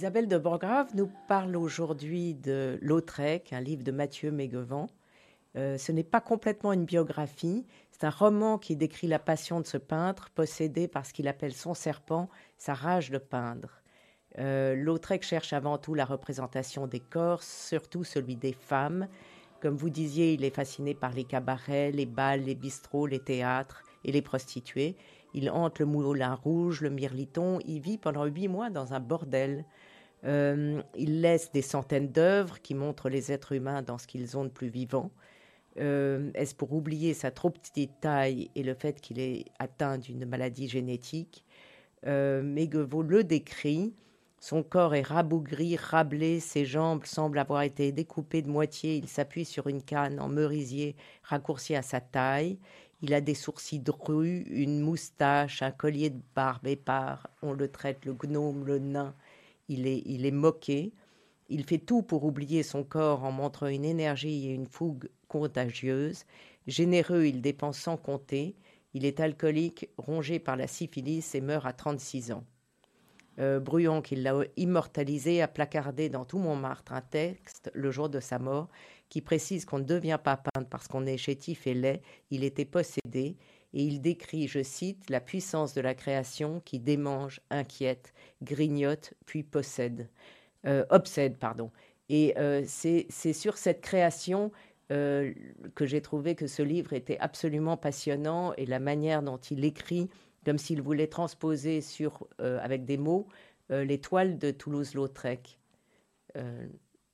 Isabelle 0.08 0.30
de 0.30 0.38
Borgrave 0.38 0.96
nous 0.96 1.12
parle 1.28 1.58
aujourd'hui 1.58 2.34
de 2.34 2.80
Lautrec, 2.82 3.52
un 3.52 3.60
livre 3.60 3.84
de 3.84 3.92
Mathieu 3.92 4.32
Méguevent. 4.32 4.88
Euh, 5.58 5.78
ce 5.78 5.92
n'est 5.92 6.06
pas 6.06 6.22
complètement 6.22 6.72
une 6.72 6.86
biographie, 6.86 7.66
c'est 7.92 8.06
un 8.06 8.10
roman 8.10 8.58
qui 8.58 8.78
décrit 8.78 9.08
la 9.08 9.20
passion 9.20 9.60
de 9.60 9.66
ce 9.66 9.76
peintre, 9.76 10.30
possédé 10.30 10.88
par 10.88 11.06
ce 11.06 11.12
qu'il 11.12 11.28
appelle 11.28 11.52
son 11.52 11.74
serpent, 11.74 12.30
sa 12.58 12.74
rage 12.74 13.12
de 13.12 13.18
peindre. 13.18 13.82
Euh, 14.40 14.76
Lautrec 14.76 15.24
cherche 15.24 15.52
avant 15.52 15.78
tout 15.78 15.94
la 15.94 16.06
représentation 16.06 16.88
des 16.88 17.02
corps, 17.02 17.44
surtout 17.44 18.06
celui 18.06 18.38
des 18.38 18.54
femmes. 18.54 19.10
Comme 19.60 19.76
vous 19.76 19.90
disiez, 19.90 20.36
il 20.36 20.46
est 20.46 20.56
fasciné 20.56 20.94
par 20.94 21.12
les 21.12 21.26
cabarets, 21.26 21.92
les 21.92 22.06
bals, 22.06 22.46
les 22.46 22.56
bistrots, 22.56 23.08
les 23.08 23.20
théâtres 23.20 23.84
et 24.06 24.14
les 24.14 24.22
prostituées. 24.22 24.96
Il 25.34 25.50
hante 25.50 25.80
le 25.80 25.86
Moulin 25.86 26.34
Rouge, 26.34 26.80
le 26.80 26.90
Mirliton. 26.90 27.60
Il 27.66 27.82
vit 27.82 27.98
pendant 27.98 28.24
huit 28.24 28.48
mois 28.48 28.70
dans 28.70 28.94
un 28.94 29.02
bordel. 29.02 29.66
Euh, 30.26 30.82
il 30.96 31.22
laisse 31.22 31.52
des 31.52 31.62
centaines 31.62 32.12
d'œuvres 32.12 32.62
qui 32.62 32.74
montrent 32.74 33.10
les 33.10 33.32
êtres 33.32 33.54
humains 33.54 33.82
dans 33.82 33.98
ce 33.98 34.08
qu'ils 34.08 34.38
ont 34.38 34.44
de 34.44 34.50
plus 34.50 34.70
vivant. 34.70 35.12
Euh, 35.80 36.32
est-ce 36.34 36.56
pour 36.56 36.74
oublier 36.74 37.14
sa 37.14 37.30
trop 37.32 37.52
petite 37.52 38.00
taille 38.02 38.50
et 38.56 38.64
le 38.64 38.74
fait 38.74 39.00
qu'il 39.00 39.20
est 39.20 39.46
atteint 39.60 39.98
d'une 39.98 40.26
maladie 40.26 40.68
génétique? 40.68 41.46
Euh, 42.06 42.42
le 42.42 43.24
décrit. 43.24 43.94
Son 44.40 44.62
corps 44.62 44.94
est 44.94 45.02
rabougri, 45.02 45.78
rablé, 45.78 46.40
ses 46.40 46.64
jambes 46.64 47.06
semblent 47.06 47.40
avoir 47.40 47.64
été 47.64 47.92
découpées 47.92 48.44
de 48.44 48.50
moitié. 48.50 48.96
Il 48.96 49.08
s'appuie 49.08 49.46
sur 49.46 49.68
une 49.68 49.82
canne 49.82 50.20
en 50.20 50.28
merisier 50.28 50.96
raccourcie 51.24 51.76
à 51.76 51.82
sa 51.82 52.02
taille. 52.02 52.60
Il 53.02 53.14
a 53.14 53.22
des 53.22 53.34
sourcils 53.34 53.80
drus, 53.80 54.46
une 54.50 54.82
moustache, 54.82 55.62
un 55.62 55.72
collier 55.72 56.12
de 56.12 56.22
barbe 56.36 56.68
épars. 56.68 57.28
On 57.42 57.54
le 57.54 57.68
traite 57.68 58.06
le 58.06 58.14
gnome, 58.14 58.66
le 58.66 58.80
nain. 58.80 59.16
Il 59.70 59.88
est, 59.88 60.32
moqué. 60.32 60.94
Il 61.50 61.66
fait 61.66 61.78
tout 61.78 62.02
pour 62.02 62.24
oublier 62.24 62.64
son 62.64 62.84
corps 62.84 63.24
en 63.24 63.32
montrant 63.32 63.68
une 63.68 63.86
énergie 63.86 64.48
et 64.48 64.54
une 64.54 64.68
fougue 64.68 65.10
contagieuses. 65.28 66.26
Généreux, 66.68 67.26
il 67.26 67.42
dépense 67.42 67.80
sans 67.80 67.98
compter. 67.98 68.56
Il 68.94 69.06
est 69.06 69.20
alcoolique, 69.20 69.90
rongé 69.98 70.40
par 70.40 70.56
la 70.56 70.68
syphilis 70.68 71.36
et 71.36 71.42
meurt 71.42 71.66
à 71.66 71.74
36 71.74 72.32
ans. 72.32 72.44
Euh, 73.40 73.60
Bruyon, 73.60 74.02
qui 74.02 74.16
l'a 74.16 74.40
immortalisé, 74.56 75.42
a 75.42 75.48
placardé 75.48 76.10
dans 76.10 76.26
tout 76.26 76.40
Montmartre 76.40 76.94
un 76.94 77.02
texte, 77.02 77.70
le 77.74 77.92
jour 77.92 78.10
de 78.10 78.20
sa 78.20 78.40
mort, 78.40 78.68
qui 79.10 79.22
précise 79.22 79.66
qu'on 79.66 79.80
ne 79.80 79.84
devient 79.84 80.20
pas 80.22 80.38
peintre 80.38 80.68
parce 80.70 80.88
qu'on 80.88 81.06
est 81.06 81.18
chétif 81.18 81.68
et 81.68 81.74
laid, 81.74 82.02
il 82.32 82.44
était 82.44 82.66
possédé, 82.66 83.38
et 83.74 83.84
il 83.84 84.02
décrit, 84.02 84.48
je 84.48 84.64
cite, 84.64 85.10
la 85.10 85.20
puissance 85.20 85.74
de 85.74 85.82
la 85.82 85.94
création 85.94 86.62
qui 86.62 86.80
démange, 86.80 87.42
inquiète, 87.50 88.14
grignote, 88.42 89.14
puis 89.26 89.44
possède, 89.44 90.10
euh, 90.66 90.86
obsède, 90.90 91.38
pardon. 91.38 91.72
Et 92.10 92.38
euh, 92.38 92.64
c'est 92.66 93.34
sur 93.34 93.58
cette 93.58 93.82
création 93.82 94.52
euh, 94.92 95.34
que 95.76 95.86
j'ai 95.86 96.02
trouvé 96.02 96.36
que 96.36 96.48
ce 96.48 96.62
livre 96.62 96.94
était 96.94 97.20
absolument 97.20 97.76
passionnant 97.76 98.54
et 98.54 98.66
la 98.66 98.80
manière 98.80 99.22
dont 99.22 99.38
il 99.38 99.66
écrit, 99.66 100.10
comme 100.46 100.58
s'il 100.58 100.82
voulait 100.82 101.08
transposer 101.08 101.82
sur, 101.82 102.28
avec 102.40 102.86
des 102.86 102.98
mots, 102.98 103.28
les 103.70 104.00
toiles 104.00 104.38
de 104.38 104.52
Toulouse-Lautrec 104.52 105.60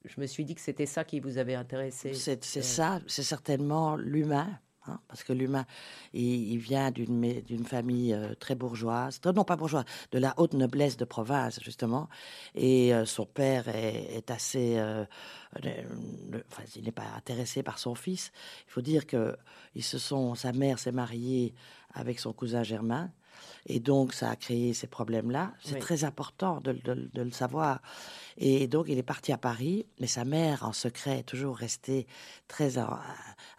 je 0.06 0.20
me 0.20 0.26
suis 0.26 0.46
dit 0.46 0.56
que 0.56 0.62
c'était 0.62 0.86
ça 0.86 1.04
qui 1.04 1.20
vous 1.20 1.38
avait 1.38 1.56
intéressé. 1.56 2.14
C'est 2.14 2.44
ça, 2.44 3.00
c'est 3.08 3.24
certainement 3.24 3.96
l'humain. 3.96 4.60
Hein, 4.86 5.00
parce 5.08 5.24
que 5.24 5.32
l'humain, 5.32 5.66
il, 6.14 6.58
vient 6.58 6.92
d'une 6.92 7.66
famille 7.66 8.14
euh, 8.14 8.34
très 8.36 8.54
bourgeoise, 8.54 9.22
non 9.26 9.46
pas 9.46 9.56
bourgeoise, 9.56 9.86
de 10.12 10.20
la 10.20 10.34
haute 10.36 10.54
noblesse 10.54 10.98
de 10.98 11.06
province, 11.06 11.60
justement. 11.64 12.10
Et 12.54 12.94
euh, 12.94 13.06
son 13.06 13.26
père 13.26 13.70
est, 13.70 14.30
assez. 14.30 14.78
Euh, 14.78 15.06
enfin, 15.56 16.64
il 16.76 16.84
n'est 16.84 16.92
pas 16.92 17.08
intéressé 17.16 17.64
par 17.64 17.80
son 17.80 17.96
fils. 17.96 18.34
Il 18.68 18.72
faut 18.72 18.82
dire 18.82 19.08
que 19.08 19.38
ils 19.74 19.84
se 19.84 19.98
sont, 19.98 20.36
sa 20.36 20.52
mère 20.52 20.80
s'est 20.80 20.92
mariée 20.92 21.54
avec 21.94 22.20
son 22.20 22.34
cousin 22.34 22.64
Germain. 22.64 23.10
Et 23.66 23.80
donc, 23.80 24.14
ça 24.14 24.30
a 24.30 24.36
créé 24.36 24.74
ces 24.74 24.88
problèmes-là. 24.88 25.54
C'est 25.64 25.80
très 25.80 26.04
important 26.04 26.60
de, 26.62 26.80
le 27.14 27.32
savoir. 27.32 27.82
Et 28.38 28.68
donc, 28.68 28.88
il 28.90 28.98
est 28.98 29.04
parti 29.04 29.32
à 29.32 29.38
Paris, 29.38 29.86
mais 30.00 30.08
sa 30.08 30.26
mère, 30.26 30.64
en 30.64 30.74
secret, 30.74 31.20
est 31.20 31.24
toujours 31.24 31.56
restée 31.56 32.08
très 32.48 32.74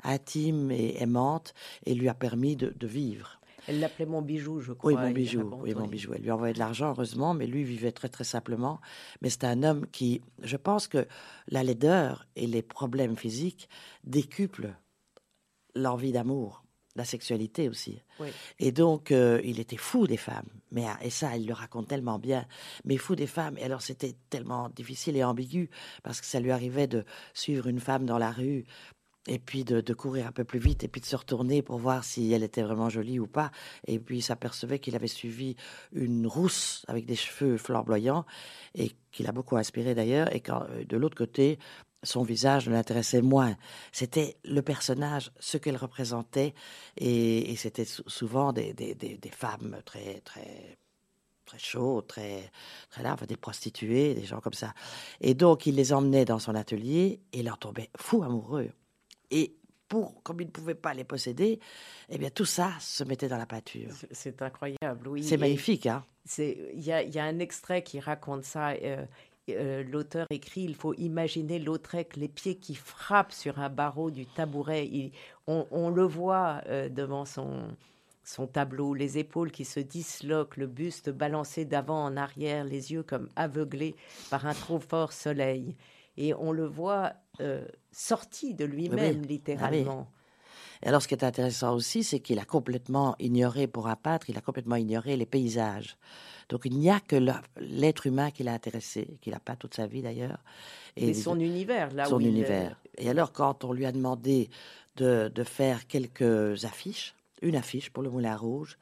intime 0.02 0.70
et 0.70 1.02
aimante 1.02 1.54
et 1.86 1.94
lui 1.94 2.08
a 2.08 2.14
permis 2.14 2.56
de, 2.56 2.86
vivre. 2.86 3.40
Elle 3.66 3.80
l'appelait 3.80 4.04
mon 4.04 4.20
bijou, 4.20 4.60
je 4.60 4.72
crois. 4.72 4.92
Oui, 4.92 4.98
mon 5.00 5.10
bijou. 5.10 5.50
Oui, 5.62 5.74
mon 5.74 5.86
bijou. 5.86 6.12
Elle 6.12 6.22
lui 6.22 6.30
envoyait 6.30 6.52
de 6.52 6.58
l'argent, 6.58 6.90
heureusement, 6.90 7.32
mais 7.32 7.46
lui 7.46 7.64
vivait 7.64 7.92
très, 7.92 8.10
très 8.10 8.24
simplement. 8.24 8.78
Mais 9.22 9.30
c'est 9.30 9.44
un 9.44 9.62
homme 9.62 9.86
qui, 9.86 10.20
je 10.42 10.58
pense 10.58 10.86
que 10.86 11.06
la 11.48 11.62
laideur 11.62 12.26
et 12.36 12.46
les 12.46 12.60
problèmes 12.60 13.16
physiques 13.16 13.70
décuplent 14.04 14.76
l'envie 15.74 16.12
d'amour 16.12 16.63
la 16.96 17.04
sexualité 17.04 17.68
aussi. 17.68 18.00
Et 18.58 18.72
donc, 18.72 19.10
euh, 19.10 19.40
il 19.44 19.60
était 19.60 19.76
fou 19.76 20.06
des 20.06 20.16
femmes. 20.16 20.48
Mais, 20.70 20.86
et 21.02 21.10
ça, 21.10 21.36
il 21.36 21.46
le 21.46 21.52
raconte 21.52 21.88
tellement 21.88 22.18
bien. 22.18 22.46
Mais 22.84 22.96
fou 22.96 23.16
des 23.16 23.26
femmes. 23.26 23.58
Et 23.58 23.64
alors, 23.64 23.82
c'était 23.82 24.14
tellement 24.30 24.68
difficile 24.70 25.16
et 25.16 25.24
ambigu 25.24 25.70
parce 26.02 26.20
que 26.20 26.26
ça 26.26 26.40
lui 26.40 26.50
arrivait 26.50 26.86
de 26.86 27.04
suivre 27.32 27.66
une 27.66 27.80
femme 27.80 28.06
dans 28.06 28.18
la 28.18 28.30
rue 28.30 28.64
et 29.26 29.38
puis 29.38 29.64
de, 29.64 29.94
courir 29.94 30.26
un 30.26 30.32
peu 30.32 30.44
plus 30.44 30.58
vite 30.58 30.84
et 30.84 30.88
puis 30.88 31.00
de 31.00 31.06
se 31.06 31.16
retourner 31.16 31.62
pour 31.62 31.78
voir 31.78 32.04
si 32.04 32.32
elle 32.32 32.42
était 32.42 32.62
vraiment 32.62 32.90
jolie 32.90 33.18
ou 33.18 33.26
pas. 33.26 33.50
Et 33.86 33.98
puis 33.98 34.18
il 34.18 34.22
s'apercevait 34.22 34.78
qu'il 34.78 34.96
avait 34.96 35.06
suivi 35.06 35.56
une 35.92 36.26
rousse 36.26 36.84
avec 36.88 37.06
des 37.06 37.16
cheveux 37.16 37.56
flamboyants 37.56 38.26
et 38.74 38.92
qu'il 39.12 39.26
a 39.26 39.32
beaucoup 39.32 39.56
inspiré 39.56 39.94
d'ailleurs. 39.94 40.34
Et 40.34 40.40
quand 40.40 40.64
euh, 40.70 40.84
de 40.84 40.96
l'autre 40.96 41.16
côté, 41.16 41.58
son 42.04 42.22
visage 42.22 42.68
l'intéressait 42.68 43.22
moins. 43.22 43.56
C'était 43.92 44.36
le 44.44 44.62
personnage, 44.62 45.32
ce 45.40 45.58
qu'elle 45.58 45.76
représentait, 45.76 46.54
et, 46.96 47.54
c'était 47.56 47.84
souvent 47.84 48.52
des, 48.52 48.74
femmes 49.32 49.78
très, 49.84 50.20
très, 50.20 50.76
très 51.44 51.58
chaudes, 51.58 52.06
très, 52.06 52.50
très 52.90 53.02
là, 53.02 53.16
des 53.26 53.36
prostituées, 53.36 54.14
des 54.14 54.24
gens 54.24 54.40
comme 54.40 54.54
ça. 54.54 54.74
Et 55.20 55.34
donc, 55.34 55.66
il 55.66 55.74
les 55.74 55.92
emmenait 55.92 56.24
dans 56.24 56.38
son 56.38 56.54
atelier 56.54 57.20
et 57.32 57.42
leur 57.42 57.58
tombait 57.58 57.90
fou 57.96 58.22
amoureux. 58.22 58.70
Et 59.30 59.56
pour, 59.88 60.22
comme 60.22 60.40
il 60.40 60.46
ne 60.46 60.50
pouvait 60.50 60.74
pas 60.74 60.94
les 60.94 61.04
posséder, 61.04 61.60
eh 62.08 62.18
bien, 62.18 62.30
tout 62.30 62.44
ça 62.44 62.72
se 62.80 63.04
mettait 63.04 63.28
dans 63.28 63.38
la 63.38 63.46
peinture. 63.46 63.90
C'est 64.10 64.40
incroyable, 64.42 65.08
oui. 65.08 65.22
C'est 65.22 65.36
magnifique, 65.36 65.86
hein. 65.86 66.04
Il 66.38 66.80
y 66.80 66.90
a, 66.90 67.24
un 67.24 67.38
extrait 67.38 67.82
qui 67.82 68.00
raconte 68.00 68.44
ça. 68.44 68.70
Euh, 68.70 69.04
euh, 69.50 69.84
l'auteur 69.84 70.26
écrit 70.30 70.62
il 70.62 70.74
faut 70.74 70.94
imaginer 70.94 71.58
Lautrec, 71.58 72.16
les 72.16 72.28
pieds 72.28 72.56
qui 72.56 72.74
frappent 72.74 73.32
sur 73.32 73.58
un 73.58 73.68
barreau 73.68 74.10
du 74.10 74.26
tabouret. 74.26 74.88
on, 75.46 75.90
le 75.90 76.04
voit 76.04 76.62
euh, 76.66 76.88
devant 76.88 77.24
son, 77.24 77.68
son 78.24 78.46
tableau, 78.46 78.94
les 78.94 79.18
épaules 79.18 79.50
qui 79.50 79.64
se 79.64 79.80
disloquent, 79.80 80.56
le 80.56 80.66
buste 80.66 81.10
balancé 81.10 81.64
d'avant 81.64 82.04
en 82.04 82.16
arrière, 82.16 82.64
les 82.64 82.92
yeux 82.92 83.02
comme 83.02 83.28
aveuglés 83.36 83.94
par 84.30 84.46
un 84.46 84.54
trop 84.54 84.78
fort 84.78 85.12
soleil. 85.12 85.76
Et 86.16 86.32
on 86.34 86.52
le 86.52 86.66
voit 86.66 87.12
euh, 87.40 87.66
sorti 87.92 88.54
de 88.54 88.64
lui-même, 88.64 89.20
ah 89.22 89.26
littéralement. 89.26 90.08
Et 90.82 90.88
alors, 90.88 91.02
ce 91.02 91.08
qui 91.08 91.14
est 91.14 91.24
intéressant 91.24 91.74
aussi, 91.74 92.04
c'est 92.04 92.20
qu'il 92.20 92.38
a 92.38 92.44
complètement 92.44 93.16
ignoré, 93.18 93.66
pour 93.66 93.88
un 93.88 93.96
peintre, 93.96 94.30
il 94.30 94.36
a 94.36 94.40
complètement 94.40 94.76
ignoré 94.76 95.16
les 95.16 95.26
paysages. 95.26 95.96
Donc 96.48 96.62
il 96.64 96.76
n'y 96.76 96.90
a 96.90 97.00
que 97.00 97.16
l'être 97.58 98.06
humain 98.06 98.30
qui 98.30 98.42
l'a 98.42 98.52
intéressé, 98.52 99.16
qui 99.22 99.30
l'a 99.30 99.40
pas 99.40 99.56
toute 99.56 99.74
sa 99.74 99.86
vie 99.86 100.02
d'ailleurs. 100.02 100.38
Et 100.94 101.14
son 101.14 101.40
univers, 101.40 101.90
là 101.92 102.04
son 102.04 102.16
où 102.16 102.20
univers. 102.20 102.78
Et 102.98 103.08
alors 103.08 103.32
quand 103.32 103.64
on 103.64 103.72
lui 103.72 103.86
a 103.86 103.92
demandé 103.92 104.50
de, 104.96 105.32
de 105.34 105.42
faire 105.42 105.86
quelques 105.86 106.64
affiches, 106.66 107.14
une 107.42 107.56
affiche 107.56 107.90
pour 107.90 108.02
le 108.02 108.10
Moulin 108.10 108.36
Rouge. 108.36 108.78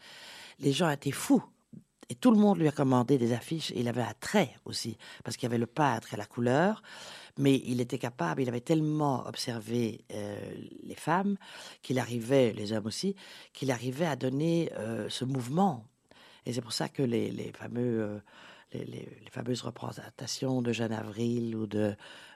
Les 0.60 0.72
gens 0.72 0.90
étaient 0.90 1.10
fous. 1.10 1.44
Et 2.08 2.14
tout 2.14 2.30
le 2.30 2.36
monde 2.36 2.58
lui 2.58 2.68
a 2.68 2.72
commandé 2.72 3.16
des 3.16 3.32
affiches. 3.32 3.70
Et 3.70 3.80
il 3.80 3.88
avait 3.88 4.02
un 4.02 4.14
trait 4.20 4.54
aussi, 4.64 4.96
parce 5.24 5.36
qu'il 5.36 5.46
y 5.46 5.50
avait 5.50 5.58
le 5.58 5.66
pâtre 5.66 6.14
et 6.14 6.16
la 6.16 6.26
couleur. 6.26 6.82
Mais 7.38 7.62
il 7.64 7.80
était 7.80 7.98
capable, 7.98 8.42
il 8.42 8.48
avait 8.48 8.60
tellement 8.60 9.26
observé 9.26 10.04
euh, 10.12 10.36
les 10.82 10.94
femmes 10.94 11.36
qu'il 11.82 11.98
arrivait, 11.98 12.52
les 12.52 12.72
hommes 12.72 12.86
aussi, 12.86 13.16
qu'il 13.54 13.70
arrivait 13.70 14.06
à 14.06 14.16
donner 14.16 14.70
euh, 14.76 15.08
ce 15.08 15.24
mouvement. 15.24 15.86
Et 16.44 16.52
c'est 16.52 16.60
pour 16.60 16.72
ça 16.74 16.88
que 16.88 17.02
les, 17.02 17.30
les 17.30 17.52
fameux, 17.52 18.02
euh, 18.02 18.18
les, 18.74 18.84
les- 18.84 19.08
les 19.24 19.30
fameuses 19.30 19.62
représentations 19.62 20.60
de 20.60 20.72
Jeanne 20.72 20.92
Avril 20.92 21.56
ou 21.56 21.66
de 21.66 21.94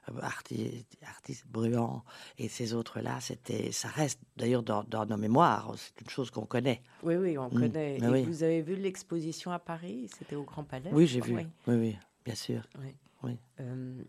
euh, 0.08 0.20
Arti- 0.22 0.86
Artiste 1.06 1.44
Bruant 1.46 2.02
et 2.38 2.48
ces 2.48 2.72
autres-là, 2.72 3.18
c'était, 3.20 3.72
ça 3.72 3.88
reste 3.88 4.20
d'ailleurs 4.36 4.62
dans, 4.62 4.82
dans 4.84 5.04
nos 5.04 5.16
mémoires. 5.18 5.74
C'est 5.76 6.00
une 6.00 6.08
chose 6.08 6.30
qu'on 6.30 6.46
connaît. 6.46 6.82
Oui, 7.02 7.16
oui, 7.16 7.36
on 7.36 7.48
Mm. 7.48 7.60
connaît. 7.60 7.98
Et 7.98 8.06
oui. 8.06 8.22
vous 8.22 8.42
avez 8.44 8.62
vu 8.62 8.76
l'exposition 8.76 9.50
à 9.50 9.58
Paris? 9.58 10.08
C'était 10.16 10.36
au 10.36 10.44
Grand 10.44 10.64
Palais 10.64 10.88
Oui, 10.92 11.06
j'ai 11.06 11.20
vu. 11.20 11.34
oui. 11.36 11.46
Oui, 11.66 11.74
oui, 11.74 11.96
bien 12.24 12.34
sûr. 12.34 12.62
Oui. 12.78 12.94
Oui. 13.24 13.36
Euh, 13.60 14.02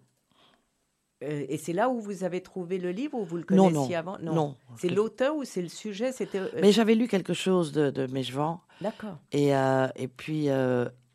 euh, 1.24 1.46
et 1.50 1.58
c'est 1.58 1.74
là 1.74 1.90
où 1.90 2.00
vous 2.00 2.24
avez 2.24 2.42
trouvé 2.42 2.78
le 2.78 2.92
livre 2.92 3.18
ou 3.18 3.26
vous 3.26 3.38
le 3.38 3.46
Non, 3.52 3.70
connaissiez 3.70 3.96
non, 3.96 4.00
avant? 4.00 4.18
Non. 4.20 4.56
C'est 4.78 4.90
l'auteur 4.90 5.36
ou 5.36 5.44
c'est 5.44 5.62
le 5.62 5.70
sujet? 5.70 6.12
C'était. 6.12 6.40
euh, 6.40 6.50
Mais 6.62 6.72
j'avais 6.72 6.96
lu 6.96 7.08
quelque 7.08 7.34
chose 7.34 7.72
de, 7.72 7.90
de 7.90 8.06
Mejvan 8.08 8.62
D'accord. 8.82 9.18
et, 9.32 9.56
euh, 9.56 9.88
et 9.96 10.08
puis 10.08 10.50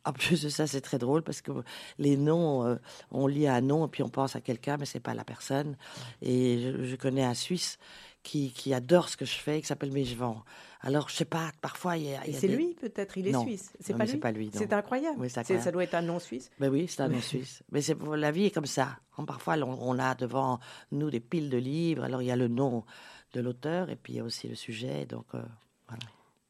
en 0.05 0.13
plus 0.13 0.43
de 0.43 0.49
ça, 0.49 0.67
c'est 0.67 0.81
très 0.81 0.99
drôle 0.99 1.23
parce 1.23 1.41
que 1.43 1.53
les 1.99 2.17
noms, 2.17 2.77
on 3.13 3.27
lit 3.29 3.47
un 3.47 3.61
nom 3.61 3.87
et 3.87 3.89
puis 3.89 4.03
on 4.03 4.09
pense 4.09 4.35
à 4.35 4.41
quelqu'un, 4.41 4.77
mais 4.77 4.85
c'est 4.87 4.99
pas 4.99 5.15
la 5.15 5.23
personne. 5.25 5.77
Et 6.21 6.59
je, 6.61 6.83
je 6.85 6.97
connais 6.97 7.23
un 7.23 7.35
Suisse 7.35 7.79
qui, 8.25 8.51
qui 8.53 8.75
adore 8.75 9.09
ce 9.09 9.17
que 9.17 9.25
je 9.25 9.37
fais, 9.39 9.61
qui 9.61 9.67
s'appelle 9.69 9.93
Mejvan. 9.93 10.43
Alors 10.85 11.09
je 11.09 11.15
sais 11.15 11.25
pas, 11.25 11.53
parfois 11.61 11.97
il 11.97 12.05
y 12.11 12.15
a, 12.15 12.21
a 12.21 12.25
c'est 12.33 12.49
des- 12.49 12.57
lui 12.57 12.75
peut-être 12.75 13.17
Il 13.17 13.29
est 13.29 13.33
Non. 13.33 13.43
suisse. 13.43 13.73
C'est 13.81 13.97
pas 13.97 14.05
lui. 14.05 14.17
pas 14.19 14.33
lui, 14.33 14.47
non. 14.47 14.53
C'est 14.55 14.73
incroyable. 14.73 15.17
Oui, 15.21 15.31
ça 15.31 15.43
doit 15.71 15.85
être 15.85 15.95
un 15.95 16.03
nom 16.03 16.19
suisse. 16.19 16.51
Ben 16.59 16.71
oui, 16.71 16.87
c'est 16.89 17.03
un 17.03 17.09
nom 17.09 17.21
suisse. 17.21 17.63
Mais 17.71 17.81
c'est 17.83 17.95
pour 17.95 18.17
la 18.17 18.31
vie 18.33 18.47
est 18.47 18.51
comme 18.51 18.67
ça. 18.67 18.99
Hein, 19.17 19.25
Parfois, 19.25 19.57
on, 19.59 19.79
on 19.81 19.99
a 19.99 20.15
devant 20.17 20.59
nous 20.91 21.09
des 21.11 21.21
piles 21.21 21.51
de 21.51 21.59
livres. 21.59 22.03
Alors 22.05 22.21
il 22.23 22.27
y 22.27 22.31
a 22.33 22.37
le 22.37 22.49
nom 22.49 22.85
de 23.33 23.41
l'auteur 23.41 23.91
et 23.91 23.97
puis 23.97 24.15
il 24.15 24.17
y 24.17 24.21
a 24.21 24.25
aussi 24.25 24.49
le 24.49 24.57
sujet. 24.57 25.07
Donc 25.07 25.27
euh, 25.35 25.43
voilà. 25.89 26.03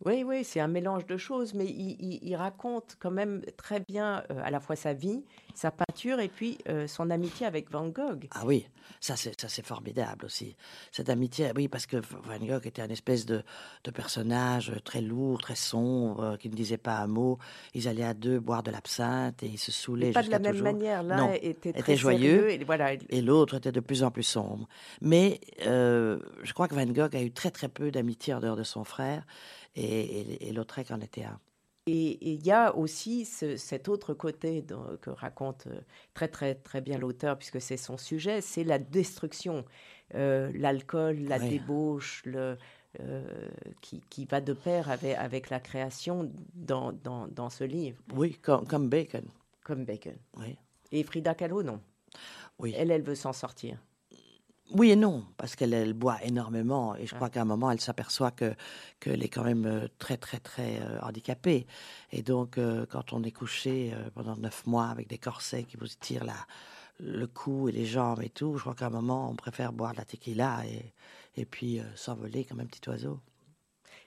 Oui, 0.04 0.24
oui, 0.26 0.42
c'est 0.42 0.58
un 0.60 0.66
mélange 0.68 1.06
de 1.06 1.16
choses, 1.16 1.54
mais 1.54 1.66
il, 1.66 1.96
il- 2.00 2.18
il 2.22 2.34
raconte 2.36 2.96
quand 2.98 3.10
même 3.12 3.42
très 3.56 3.80
bien 3.80 4.24
euh, 4.30 4.40
à 4.42 4.50
la 4.50 4.58
fois 4.58 4.74
sa 4.74 4.92
vie, 4.94 5.22
sa 5.54 5.70
peinture 5.70 6.18
et 6.18 6.28
puis 6.28 6.58
euh, 6.68 6.86
son 6.88 7.08
amitié 7.10 7.46
avec 7.46 7.70
Van 7.70 7.86
Gogh. 7.88 8.26
Ah 8.32 8.42
oui, 8.44 8.66
ça 9.00 9.14
c'est 9.16 9.40
ça 9.40 9.48
c'est 9.48 9.64
formidable 9.64 10.24
aussi. 10.24 10.56
Cette 10.90 11.08
amitié, 11.08 11.52
oui, 11.54 11.68
parce 11.68 11.86
que 11.86 11.98
Van 11.98 12.38
Gogh 12.44 12.66
était 12.66 12.82
un 12.82 12.88
espèce 12.88 13.26
de, 13.26 13.42
de 13.84 13.90
personnage 13.90 14.72
très 14.84 15.00
lourd, 15.02 15.40
très 15.40 15.54
sombre, 15.54 16.20
euh, 16.24 16.36
qui 16.36 16.48
ne 16.50 16.54
disait 16.54 16.78
pas 16.78 16.96
un 16.98 17.06
mot. 17.06 17.38
Ils 17.74 17.86
allaient 17.86 18.02
à 18.02 18.14
deux 18.14 18.40
boire 18.40 18.62
de 18.64 18.70
l'absinthe 18.72 19.42
et 19.44 19.46
ils 19.46 19.58
se 19.58 19.70
saoulaient 19.70 20.10
pas 20.10 20.22
de 20.22 20.30
la 20.30 20.38
jusqu'à 20.38 20.52
même 20.52 20.52
toujours. 20.52 20.72
manière. 20.72 21.02
L'un 21.04 21.16
Non, 21.16 21.32
était 21.32 21.68
était 21.70 21.72
très 21.80 21.96
joyeux. 21.96 22.40
sérieux 22.40 22.50
et 22.50 22.64
voilà. 22.64 22.94
il- 22.94 23.02
Et 23.10 23.22
l'autre 23.22 23.54
était 23.56 23.72
de 23.72 23.80
plus 23.80 24.02
en 24.02 24.10
plus 24.10 24.22
sombre. 24.24 24.66
Mais 25.00 25.40
euh, 25.66 26.18
je 26.42 26.52
crois 26.54 26.66
que 26.66 26.74
Van 26.74 26.86
Gogh 26.86 27.14
a 27.14 27.22
eu 27.22 27.30
très 27.30 27.50
très 27.52 27.68
peu 27.68 27.90
d'amitié 27.92 28.34
en 28.34 28.40
dehors 28.40 28.56
de 28.56 28.64
son 28.64 28.82
frère, 28.84 29.24
et, 29.76 29.82
et, 30.20 30.48
et 30.48 30.52
Lautrec 30.52 30.90
en 30.90 31.00
était 31.00 31.24
un. 31.24 31.38
Et 31.88 32.18
il 32.32 32.46
y 32.46 32.52
a 32.52 32.76
aussi 32.76 33.24
ce- 33.24 33.56
cet 33.56 33.88
autre 33.88 34.14
côté 34.14 34.64
que 35.00 35.10
raconte 35.10 35.66
euh, 35.66 35.80
très 36.14 36.28
très 36.28 36.54
très 36.54 36.80
bien 36.80 36.96
l'auteur, 36.96 37.36
puisque 37.36 37.60
c'est 37.60 37.76
son 37.76 37.98
sujet, 37.98 38.40
c'est 38.40 38.64
la 38.64 38.78
destruction, 38.78 39.64
Euh, 40.14 40.52
l'alcool, 40.54 41.20
la 41.20 41.38
Oui. 41.38 41.48
débauche, 41.48 42.22
le, 42.26 42.58
euh, 43.00 43.48
qui, 43.80 44.02
qui 44.10 44.26
va 44.26 44.42
de 44.42 44.52
pair 44.52 44.90
avec, 44.90 45.16
avec 45.16 45.48
la 45.48 45.58
création 45.58 46.30
dans, 46.52 46.92
dans, 46.92 47.28
dans 47.28 47.48
ce 47.48 47.64
livre, 47.64 47.96
Oui, 48.14 48.34
comme, 48.42 48.66
comme 48.66 48.90
Bacon. 48.90 49.24
comme 49.64 49.86
Bacon. 49.86 50.16
Oui. 50.36 50.58
Et 50.90 51.02
Frida 51.02 51.34
Kahlo, 51.34 51.62
non. 51.62 51.80
Oui. 52.58 52.74
Elle, 52.76 52.90
elle 52.90 53.00
veut 53.02 53.14
s'en 53.14 53.32
sortir. 53.32 53.78
Oui 54.74 54.90
et 54.90 54.96
non, 54.96 55.24
parce 55.36 55.54
qu'elle 55.54 55.74
elle 55.74 55.92
boit 55.92 56.22
énormément 56.24 56.96
et 56.96 57.06
je 57.06 57.14
crois 57.14 57.28
qu'à 57.28 57.42
un 57.42 57.44
moment 57.44 57.70
elle 57.70 57.80
s'aperçoit 57.80 58.30
que 58.30 58.54
qu'elle 59.00 59.22
est 59.22 59.28
quand 59.28 59.44
même 59.44 59.88
très 59.98 60.16
très 60.16 60.38
très 60.38 60.80
euh, 60.80 60.98
handicapée 61.02 61.66
et 62.10 62.22
donc 62.22 62.56
euh, 62.56 62.86
quand 62.88 63.12
on 63.12 63.22
est 63.22 63.32
couché 63.32 63.92
euh, 63.92 64.08
pendant 64.14 64.34
neuf 64.36 64.66
mois 64.66 64.86
avec 64.86 65.08
des 65.08 65.18
corsets 65.18 65.64
qui 65.64 65.76
vous 65.76 65.88
tirent 66.00 66.24
la 66.24 66.46
le 67.00 67.26
cou 67.26 67.68
et 67.68 67.72
les 67.72 67.84
jambes 67.84 68.22
et 68.22 68.30
tout, 68.30 68.56
je 68.56 68.62
crois 68.62 68.74
qu'à 68.74 68.86
un 68.86 68.90
moment 68.90 69.30
on 69.30 69.34
préfère 69.34 69.72
boire 69.72 69.92
de 69.92 69.98
la 69.98 70.04
tequila 70.06 70.64
et 70.66 70.92
et 71.36 71.44
puis 71.44 71.80
s'envoler 71.94 72.44
comme 72.44 72.60
un 72.60 72.66
petit 72.66 72.88
oiseau. 72.88 73.18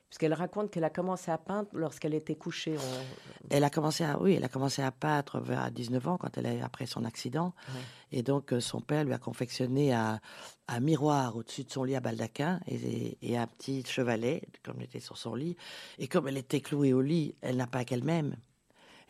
Puisqu'elle 0.10 0.34
raconte 0.34 0.72
qu'elle 0.72 0.84
a 0.84 0.90
commencé 0.90 1.30
à 1.32 1.38
peindre 1.38 1.68
lorsqu'elle 1.74 2.14
était 2.14 2.36
couchée. 2.36 2.78
On- 2.78 3.46
Elle 3.50 3.64
a 3.64 3.70
commencé 3.70 4.04
à 4.04 4.20
oui, 4.22 4.34
elle 4.36 4.44
a 4.46 4.50
commencé 4.50 4.82
à 4.82 4.92
peindre 4.92 5.40
vers 5.42 5.70
19 5.72 6.08
ans 6.08 6.18
quand 6.18 6.38
elle 6.38 6.46
a 6.46 6.64
après 6.66 6.86
son 6.86 7.04
accident 7.04 7.54
Ouais. 7.70 7.82
et 8.20 8.24
donc 8.24 8.54
euh, 8.54 8.60
son 8.62 8.80
père 8.82 9.04
lui 9.04 9.14
a 9.14 9.18
confectionné 9.18 9.94
un, 9.94 10.20
un 10.68 10.80
miroir 10.80 11.36
au-dessus 11.36 11.64
de 11.66 11.72
son 11.72 11.84
lit 11.84 11.96
à 11.96 12.00
baldaquin 12.00 12.60
et, 12.68 13.38
un 13.38 13.48
petit 13.48 13.84
chevalet 13.86 14.42
comme 14.64 14.76
il 14.80 14.84
était 14.86 15.00
sur 15.02 15.18
son 15.18 15.36
lit 15.36 15.58
et 15.98 16.08
comme 16.08 16.28
elle 16.28 16.38
était 16.38 16.62
clouée 16.62 16.94
au 16.94 17.02
lit, 17.02 17.36
elle 17.42 17.58
n'a 17.58 17.68
pas 17.68 17.84
qu'elle-même. 17.84 18.36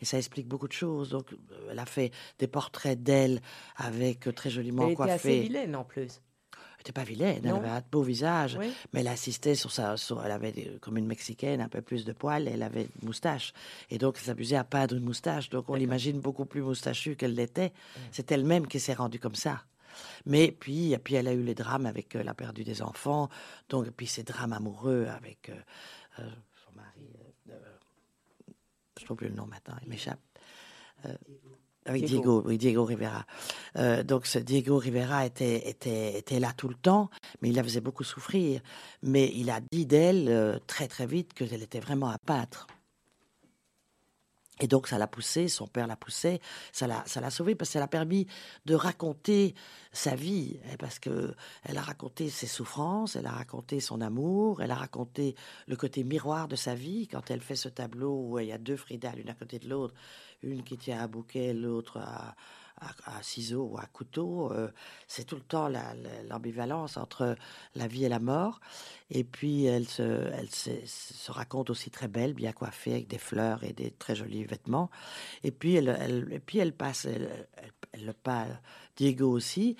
Et 0.00 0.04
ça 0.04 0.18
explique 0.18 0.46
beaucoup 0.48 0.68
de 0.68 0.74
choses. 0.74 1.08
Donc, 1.10 1.32
euh, 1.32 1.68
elle 1.70 1.78
a 1.78 1.86
fait 1.86 2.10
des 2.38 2.46
portraits 2.48 3.02
d'elle 3.02 3.40
avec 3.76 4.26
euh, 4.28 4.32
très 4.32 4.50
joliment 4.50 4.86
Elle 4.86 4.92
était 4.92 5.02
assez 5.04 5.10
coiffée. 5.22 5.40
vilaine 5.40 5.74
en 5.76 5.84
plus. 5.84 6.20
N'était 6.86 7.00
pas 7.00 7.04
vilaine, 7.04 7.40
elle 7.42 7.50
avait 7.50 7.68
un 7.68 7.82
beau 7.90 8.02
visage. 8.02 8.56
Oui. 8.60 8.72
Mais 8.92 9.00
elle 9.00 9.08
insistait 9.08 9.56
sur 9.56 9.72
sa, 9.72 9.96
sur- 9.96 10.24
elle 10.24 10.30
avait 10.30 10.52
des- 10.52 10.78
comme 10.80 10.96
une 10.96 11.06
mexicaine, 11.08 11.60
un 11.60 11.68
peu 11.68 11.82
plus 11.82 12.04
de 12.04 12.12
poils, 12.12 12.46
elle 12.46 12.62
avait 12.62 12.82
une 13.02 13.08
moustache. 13.08 13.52
Et 13.90 13.98
donc, 13.98 14.14
elle 14.18 14.24
s'amusait 14.26 14.54
à 14.54 14.62
peindre 14.62 14.94
une 14.94 15.02
moustache. 15.02 15.50
Donc, 15.50 15.68
on 15.68 15.74
l'imagine 15.74 16.20
beaucoup 16.20 16.44
plus 16.44 16.62
moustachue 16.62 17.16
qu'elle 17.16 17.34
l'était. 17.34 17.72
C'est 18.12 18.30
elle-même 18.30 18.68
qui 18.68 18.78
s'est 18.78 18.92
rendue 18.94 19.18
comme 19.18 19.34
ça. 19.34 19.64
Mais 20.26 20.52
puis, 20.52 20.92
et 20.92 20.98
puis, 20.98 21.16
elle 21.16 21.26
a 21.26 21.32
eu 21.32 21.42
les 21.42 21.56
drames 21.56 21.86
avec 21.86 22.14
euh, 22.14 22.22
la 22.22 22.34
perdu 22.34 22.62
des 22.62 22.82
enfants. 22.82 23.30
Donc, 23.68 23.88
et 23.88 23.90
puis 23.90 24.06
ces 24.06 24.22
drames 24.22 24.52
amoureux 24.52 25.06
avec 25.08 25.48
euh, 25.48 25.54
euh, 26.20 26.30
son 26.64 26.72
mari. 26.76 27.10
je 29.00 29.04
trouve 29.04 29.16
plus 29.16 29.28
le 29.28 29.34
nom 29.34 29.46
maintenant, 29.46 29.74
il 29.82 29.88
m'échappe. 29.88 30.20
Euh, 31.04 31.14
avec 31.86 32.04
Diego. 32.04 32.22
Diego, 32.22 32.42
oui, 32.46 32.58
Diego 32.58 32.84
Rivera. 32.84 33.24
Euh, 33.76 34.02
donc 34.02 34.26
ce 34.26 34.38
Diego 34.38 34.78
Rivera 34.78 35.24
était, 35.24 35.68
était, 35.68 36.18
était 36.18 36.40
là 36.40 36.52
tout 36.56 36.68
le 36.68 36.74
temps, 36.74 37.10
mais 37.40 37.48
il 37.48 37.54
la 37.54 37.62
faisait 37.62 37.80
beaucoup 37.80 38.04
souffrir. 38.04 38.60
Mais 39.02 39.32
il 39.34 39.50
a 39.50 39.60
dit 39.72 39.86
d'elle 39.86 40.28
euh, 40.28 40.58
très 40.66 40.88
très 40.88 41.06
vite 41.06 41.32
qu'elle 41.32 41.62
était 41.62 41.80
vraiment 41.80 42.10
un 42.10 42.18
peintre. 42.18 42.66
Et 44.60 44.68
donc 44.68 44.88
ça 44.88 44.96
l'a 44.96 45.06
poussé, 45.06 45.48
son 45.48 45.66
père 45.66 45.86
l'a 45.86 45.96
poussé, 45.96 46.40
ça 46.72 46.86
l'a, 46.86 47.02
ça 47.06 47.20
l'a 47.20 47.30
sauvé 47.30 47.54
parce 47.54 47.68
que 47.68 47.72
ça 47.74 47.80
l'a 47.80 47.88
permis 47.88 48.26
de 48.64 48.74
raconter 48.74 49.54
sa 49.92 50.14
vie, 50.14 50.58
hein, 50.64 50.76
parce 50.78 50.98
que 50.98 51.34
elle 51.64 51.76
a 51.76 51.82
raconté 51.82 52.30
ses 52.30 52.46
souffrances, 52.46 53.16
elle 53.16 53.26
a 53.26 53.32
raconté 53.32 53.80
son 53.80 54.00
amour, 54.00 54.62
elle 54.62 54.70
a 54.70 54.74
raconté 54.74 55.34
le 55.66 55.76
côté 55.76 56.04
miroir 56.04 56.48
de 56.48 56.56
sa 56.56 56.74
vie 56.74 57.06
quand 57.06 57.30
elle 57.30 57.42
fait 57.42 57.54
ce 57.54 57.68
tableau 57.68 58.28
où 58.30 58.38
il 58.38 58.46
y 58.46 58.52
a 58.52 58.58
deux 58.58 58.76
Frida 58.76 59.12
l'une 59.14 59.28
à 59.28 59.34
côté 59.34 59.58
de 59.58 59.68
l'autre, 59.68 59.94
une 60.42 60.62
qui 60.62 60.76
tient 60.78 61.00
un 61.00 61.08
bouquet, 61.08 61.52
l'autre 61.54 61.98
à, 61.98 62.34
à, 62.80 63.18
à 63.18 63.22
ciseaux 63.22 63.68
ou 63.72 63.78
à 63.78 63.86
couteau. 63.86 64.52
euh, 64.52 64.70
c'est 65.08 65.24
tout 65.24 65.36
le 65.36 65.42
temps 65.42 65.68
la- 65.68 65.94
la- 65.94 66.22
l'ambivalence 66.24 66.96
entre 66.96 67.36
la 67.74 67.86
vie 67.88 68.04
et 68.04 68.08
la 68.08 68.18
mort. 68.20 68.60
Et 69.10 69.24
puis 69.24 69.64
elle 69.64 69.86
se, 69.88 70.02
raconte 71.30 71.70
aussi 71.70 71.90
très 71.90 72.08
belle, 72.08 72.34
bien 72.34 72.52
coiffée 72.52 72.92
avec 72.92 73.08
des 73.08 73.18
fleurs 73.18 73.64
et 73.64 73.72
des 73.72 73.90
très 73.90 74.14
jolis 74.14 74.44
vêtements. 74.44 74.90
Et 75.42 75.50
puis 75.52 75.74
elle, 75.76 76.72
passe, 76.72 77.04
elle, 77.06 77.48
elle- 77.92 78.04
le 78.04 78.12
peint 78.12 78.46
Diego 78.96 79.30
aussi. 79.30 79.76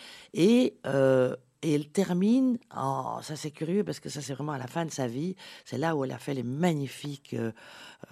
Euh, 0.86 1.36
et 1.62 1.72
elle 1.74 1.88
termine 1.90 2.58
en, 2.70 3.20
ça 3.22 3.36
c'est 3.36 3.50
curieux 3.50 3.84
parce 3.84 4.00
que 4.00 4.08
ça 4.08 4.20
c'est 4.20 4.34
vraiment 4.34 4.52
à 4.52 4.58
la 4.58 4.66
fin 4.66 4.84
de 4.84 4.90
sa 4.90 5.06
vie. 5.08 5.36
C'est 5.64 5.78
là 5.78 5.96
où 5.96 6.04
elle 6.04 6.12
a 6.12 6.18
fait 6.18 6.34
les 6.34 6.42
magnifiques 6.42 7.34
euh, 7.34 7.52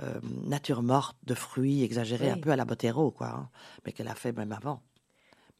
euh, 0.00 0.20
natures 0.44 0.82
mortes 0.82 1.16
de 1.24 1.34
fruits 1.34 1.82
exagérés, 1.82 2.30
un 2.30 2.38
peu 2.38 2.50
à 2.50 2.56
la 2.56 2.64
Botero, 2.64 3.10
quoi. 3.10 3.28
hein, 3.28 3.50
mais 3.84 3.92
qu'elle 3.92 4.08
a 4.08 4.14
fait 4.14 4.32
même 4.32 4.52
avant. 4.52 4.82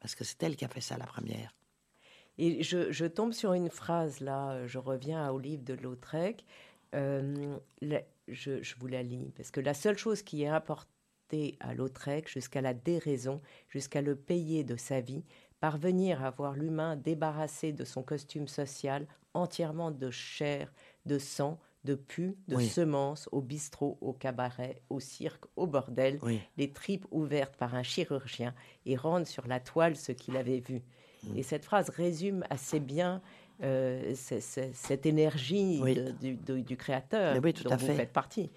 Parce 0.00 0.14
que 0.14 0.24
c'est 0.24 0.42
elle 0.42 0.56
qui 0.56 0.64
a 0.64 0.68
fait 0.68 0.80
ça 0.80 0.96
la 0.98 1.06
première. 1.06 1.54
Et 2.36 2.62
je, 2.62 2.90
je 2.90 3.06
tombe 3.06 3.32
sur 3.32 3.52
une 3.52 3.70
phrase 3.70 4.20
là, 4.20 4.66
je 4.66 4.78
reviens 4.78 5.30
au 5.30 5.38
livre 5.38 5.62
de 5.62 5.74
Lautrec. 5.74 6.44
Euh, 6.94 7.56
la- 7.80 8.02
je, 8.28 8.62
je 8.62 8.74
vous 8.78 8.86
la 8.86 9.02
lis, 9.02 9.32
parce 9.36 9.50
que 9.50 9.60
la 9.60 9.74
seule 9.74 9.98
chose 9.98 10.22
qui 10.22 10.42
est 10.42 10.48
apportée 10.48 11.56
à 11.60 11.74
Lautrec 11.74 12.28
jusqu'à 12.28 12.60
la 12.60 12.74
déraison, 12.74 13.40
jusqu'à 13.68 14.00
le 14.02 14.16
payer 14.16 14.64
de 14.64 14.76
sa 14.76 15.00
vie, 15.00 15.24
parvenir 15.60 16.24
à 16.24 16.30
voir 16.30 16.54
l'humain 16.54 16.96
débarrassé 16.96 17.72
de 17.72 17.84
son 17.84 18.02
costume 18.02 18.48
social, 18.48 19.06
entièrement 19.34 19.90
de 19.90 20.10
chair, 20.10 20.72
de 21.06 21.18
sang, 21.18 21.58
de 21.84 21.94
pu, 21.94 22.36
de 22.48 22.56
Oui. 22.56 22.64
semences, 22.66 23.28
au 23.32 23.40
bistrot, 23.42 23.98
au 24.00 24.12
cabaret, 24.12 24.82
au 24.88 25.00
cirque, 25.00 25.44
au 25.56 25.66
bordel, 25.66 26.20
Oui. 26.22 26.40
les 26.56 26.72
tripes 26.72 27.06
ouvertes 27.10 27.56
par 27.56 27.74
un 27.74 27.82
chirurgien 27.82 28.54
et 28.86 28.96
rendre 28.96 29.26
sur 29.26 29.46
la 29.46 29.60
toile 29.60 29.96
ce 29.96 30.12
qu'il 30.12 30.36
avait 30.36 30.60
vu. 30.60 30.82
Et 31.34 31.42
cette 31.42 31.64
phrase 31.64 31.88
résume 31.90 32.44
assez 32.50 32.80
bien 32.80 33.22
euh, 33.62 34.14
cette 34.16 35.06
énergie 35.06 35.80
du, 36.20 36.76
créateur 36.76 37.38
oui, 37.42 37.54
tout 37.54 37.62
dont 37.62 37.70
à 37.70 37.76
vous 37.76 37.86
fait. 37.86 37.94
faites 37.94 38.12
partie. 38.12 38.50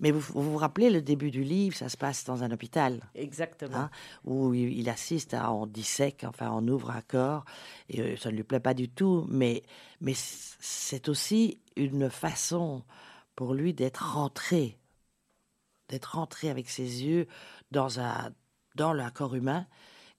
Mais 0.00 0.10
vous, 0.10 0.20
vous, 0.20 0.56
rappelez 0.56 0.90
le 0.90 1.02
début 1.02 1.30
du 1.30 1.44
livre, 1.44 1.76
ça 1.76 1.88
se 1.88 1.96
passe 1.96 2.24
dans 2.24 2.42
un 2.42 2.50
hôpital. 2.50 3.00
Exactement. 3.14 3.76
Hein, 3.76 3.90
où 4.24 4.52
il, 4.52 4.88
assiste 4.88 5.34
à, 5.34 5.52
on 5.52 5.66
dissèque, 5.66 6.24
enfin 6.26 6.50
on 6.52 6.66
ouvre 6.66 6.90
un 6.90 7.00
corps, 7.00 7.44
et 7.88 8.00
euh, 8.00 8.16
ça 8.16 8.30
ne 8.30 8.36
lui 8.36 8.42
plaît 8.42 8.60
pas 8.60 8.74
du 8.74 8.88
tout, 8.88 9.24
mais, 9.28 9.62
mais 10.00 10.14
c'est 10.14 11.08
aussi 11.08 11.60
une 11.76 12.10
façon 12.10 12.82
pour 13.36 13.54
lui 13.54 13.72
d'être 13.72 14.14
rentré, 14.14 14.78
d'être 15.88 16.16
rentré 16.16 16.50
avec 16.50 16.68
ses 16.68 17.04
yeux 17.04 17.28
dans, 17.70 18.00
un, 18.00 18.32
dans 18.74 18.92
le 18.92 19.08
corps 19.10 19.36
humain 19.36 19.66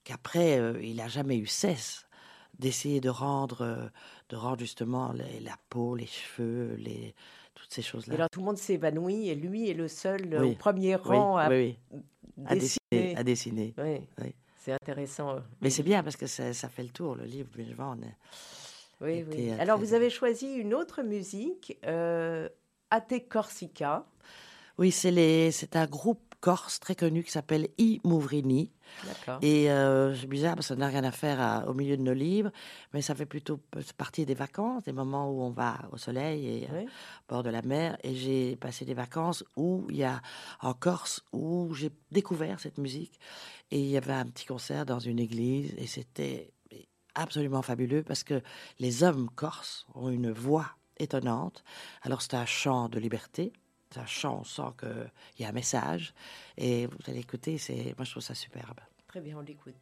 qu'après 0.04 0.58
euh, 0.58 0.80
il 0.82 0.96
n'a 0.96 1.08
jamais 1.08 1.36
eu 1.36 1.46
cesse 1.46 2.05
d'essayer 2.58 3.00
de 3.00 3.08
rendre, 3.08 3.62
euh, 3.62 3.88
de 4.28 4.36
rendre 4.36 4.58
justement 4.58 5.12
la 5.12 5.56
peau, 5.68 5.94
les 5.94 6.06
cheveux, 6.06 6.74
les, 6.76 7.14
toutes 7.54 7.72
ces 7.72 7.82
choses-là. 7.82 8.14
alors 8.14 8.30
tout 8.30 8.40
le 8.40 8.46
monde 8.46 8.58
s'évanouit 8.58 9.28
et 9.28 9.34
lui 9.34 9.70
est 9.70 9.74
le 9.74 9.88
seul 9.88 10.32
euh, 10.32 10.44
au 10.44 10.54
premier 10.54 10.96
rang 10.96 11.36
à, 11.36 11.48
dessiner. 12.54 13.16
à, 13.16 13.24
dessiner. 13.24 13.74
C'est 14.56 14.72
intéressant. 14.72 15.36
Mais 15.60 15.70
c'est 15.70 15.82
bien 15.82 16.02
parce 16.02 16.16
que 16.16 16.26
ça, 16.26 16.52
fait 16.68 16.82
le 16.82 16.90
tour, 16.90 17.14
le 17.14 17.24
livre. 17.24 17.48
Oui, 19.00 19.24
oui. 19.28 19.50
Alors 19.58 19.78
vous 19.78 19.94
avez 19.94 20.10
choisi 20.10 20.54
une 20.54 20.74
autre 20.74 21.02
musique, 21.02 21.78
euh, 21.86 22.48
Ate 22.90 23.28
Corsica. 23.28 24.06
Oui, 24.78 24.90
c'est 24.90 25.76
un 25.76 25.86
groupe 25.86 26.25
corse 26.46 26.78
très 26.78 26.94
connu 26.94 27.24
qui 27.24 27.32
s'appelle 27.32 27.70
I 27.76 28.00
Mouvrini. 28.04 28.70
Et 29.42 29.68
euh, 29.68 30.14
c'est 30.14 30.28
bizarre 30.28 30.54
parce 30.54 30.68
que 30.68 30.74
ça 30.74 30.78
n'a 30.78 30.86
rien 30.86 31.02
à 31.02 31.10
faire 31.10 31.64
au 31.66 31.74
milieu 31.74 31.96
de 31.96 32.02
nos 32.02 32.14
livres, 32.14 32.52
mais 32.94 33.02
ça 33.02 33.16
fait 33.16 33.26
plutôt 33.26 33.58
partie 33.96 34.24
des 34.24 34.34
vacances, 34.34 34.84
des 34.84 34.92
moments 34.92 35.28
où 35.28 35.42
on 35.42 35.50
va 35.50 35.76
au 35.90 35.96
soleil 35.96 36.46
et 36.46 36.68
euh, 36.70 36.82
au 36.82 36.86
bord 37.28 37.42
de 37.42 37.50
la 37.50 37.62
mer. 37.62 37.98
Et 38.04 38.14
j'ai 38.14 38.54
passé 38.54 38.84
des 38.84 38.94
vacances 38.94 39.42
où 39.56 39.88
il 39.90 39.96
y 39.96 40.04
a 40.04 40.22
en 40.60 40.72
Corse 40.72 41.24
où 41.32 41.74
j'ai 41.74 41.90
découvert 42.12 42.60
cette 42.60 42.78
musique. 42.78 43.18
Et 43.72 43.80
il 43.80 43.88
y 43.88 43.96
avait 43.96 44.12
un 44.12 44.26
petit 44.26 44.46
concert 44.46 44.86
dans 44.86 45.00
une 45.00 45.18
église 45.18 45.74
et 45.76 45.88
c'était 45.88 46.52
absolument 47.16 47.62
fabuleux 47.62 48.04
parce 48.04 48.22
que 48.22 48.40
les 48.78 49.02
hommes 49.02 49.30
corses 49.34 49.84
ont 49.96 50.10
une 50.10 50.30
voix 50.30 50.76
étonnante. 50.98 51.64
Alors 52.02 52.22
c'est 52.22 52.34
un 52.34 52.46
chant 52.46 52.88
de 52.88 53.00
liberté 53.00 53.52
un 53.98 54.06
chant, 54.06 54.38
on 54.40 54.44
sent 54.44 54.72
qu'il 54.78 55.10
y 55.40 55.44
a 55.44 55.48
un 55.48 55.52
message. 55.52 56.14
Et 56.56 56.86
vous 56.86 56.98
allez 57.08 57.20
écouter, 57.20 57.60
moi 57.96 58.04
je 58.04 58.10
trouve 58.10 58.22
ça 58.22 58.34
superbe. 58.34 58.80
Très 59.08 59.20
bien, 59.20 59.36
on 59.36 59.40
l'écoute. 59.40 59.74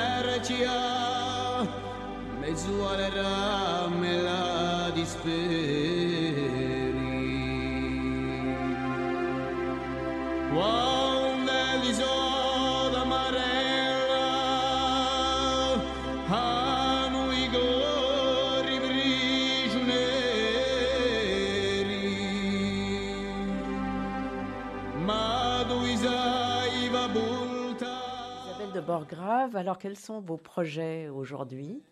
mergia 0.00 1.66
mezzo 2.40 2.88
alle 2.88 3.10
rame 3.10 4.22
la 4.22 4.90
disperi. 4.94 6.28
Wow. 10.52 11.09
Borgrave. 28.80 29.56
Alors, 29.56 29.78
quels 29.78 29.96
sont 29.96 30.20
vos 30.20 30.36
projets 30.36 31.08
aujourd'hui? 31.08 31.82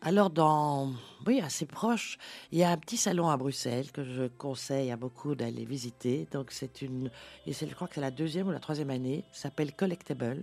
Alors, 0.00 0.30
dans, 0.30 0.90
oui, 1.26 1.40
assez 1.40 1.64
proche, 1.64 2.18
il 2.50 2.58
y 2.58 2.64
a 2.64 2.70
un 2.70 2.76
petit 2.76 2.96
salon 2.96 3.28
à 3.28 3.36
Bruxelles 3.36 3.92
que 3.92 4.02
je 4.02 4.26
conseille 4.26 4.90
à 4.90 4.96
beaucoup 4.96 5.34
d'aller 5.34 5.64
visiter. 5.64 6.26
Donc, 6.32 6.50
c'est 6.50 6.82
une, 6.82 7.10
et 7.46 7.52
je 7.52 7.74
crois 7.74 7.86
que 7.86 7.94
c'est 7.94 8.00
la 8.00 8.10
deuxième 8.10 8.48
ou 8.48 8.50
la 8.50 8.58
troisième 8.58 8.90
année, 8.90 9.24
s'appelle 9.32 9.72
Collectable. 9.72 10.42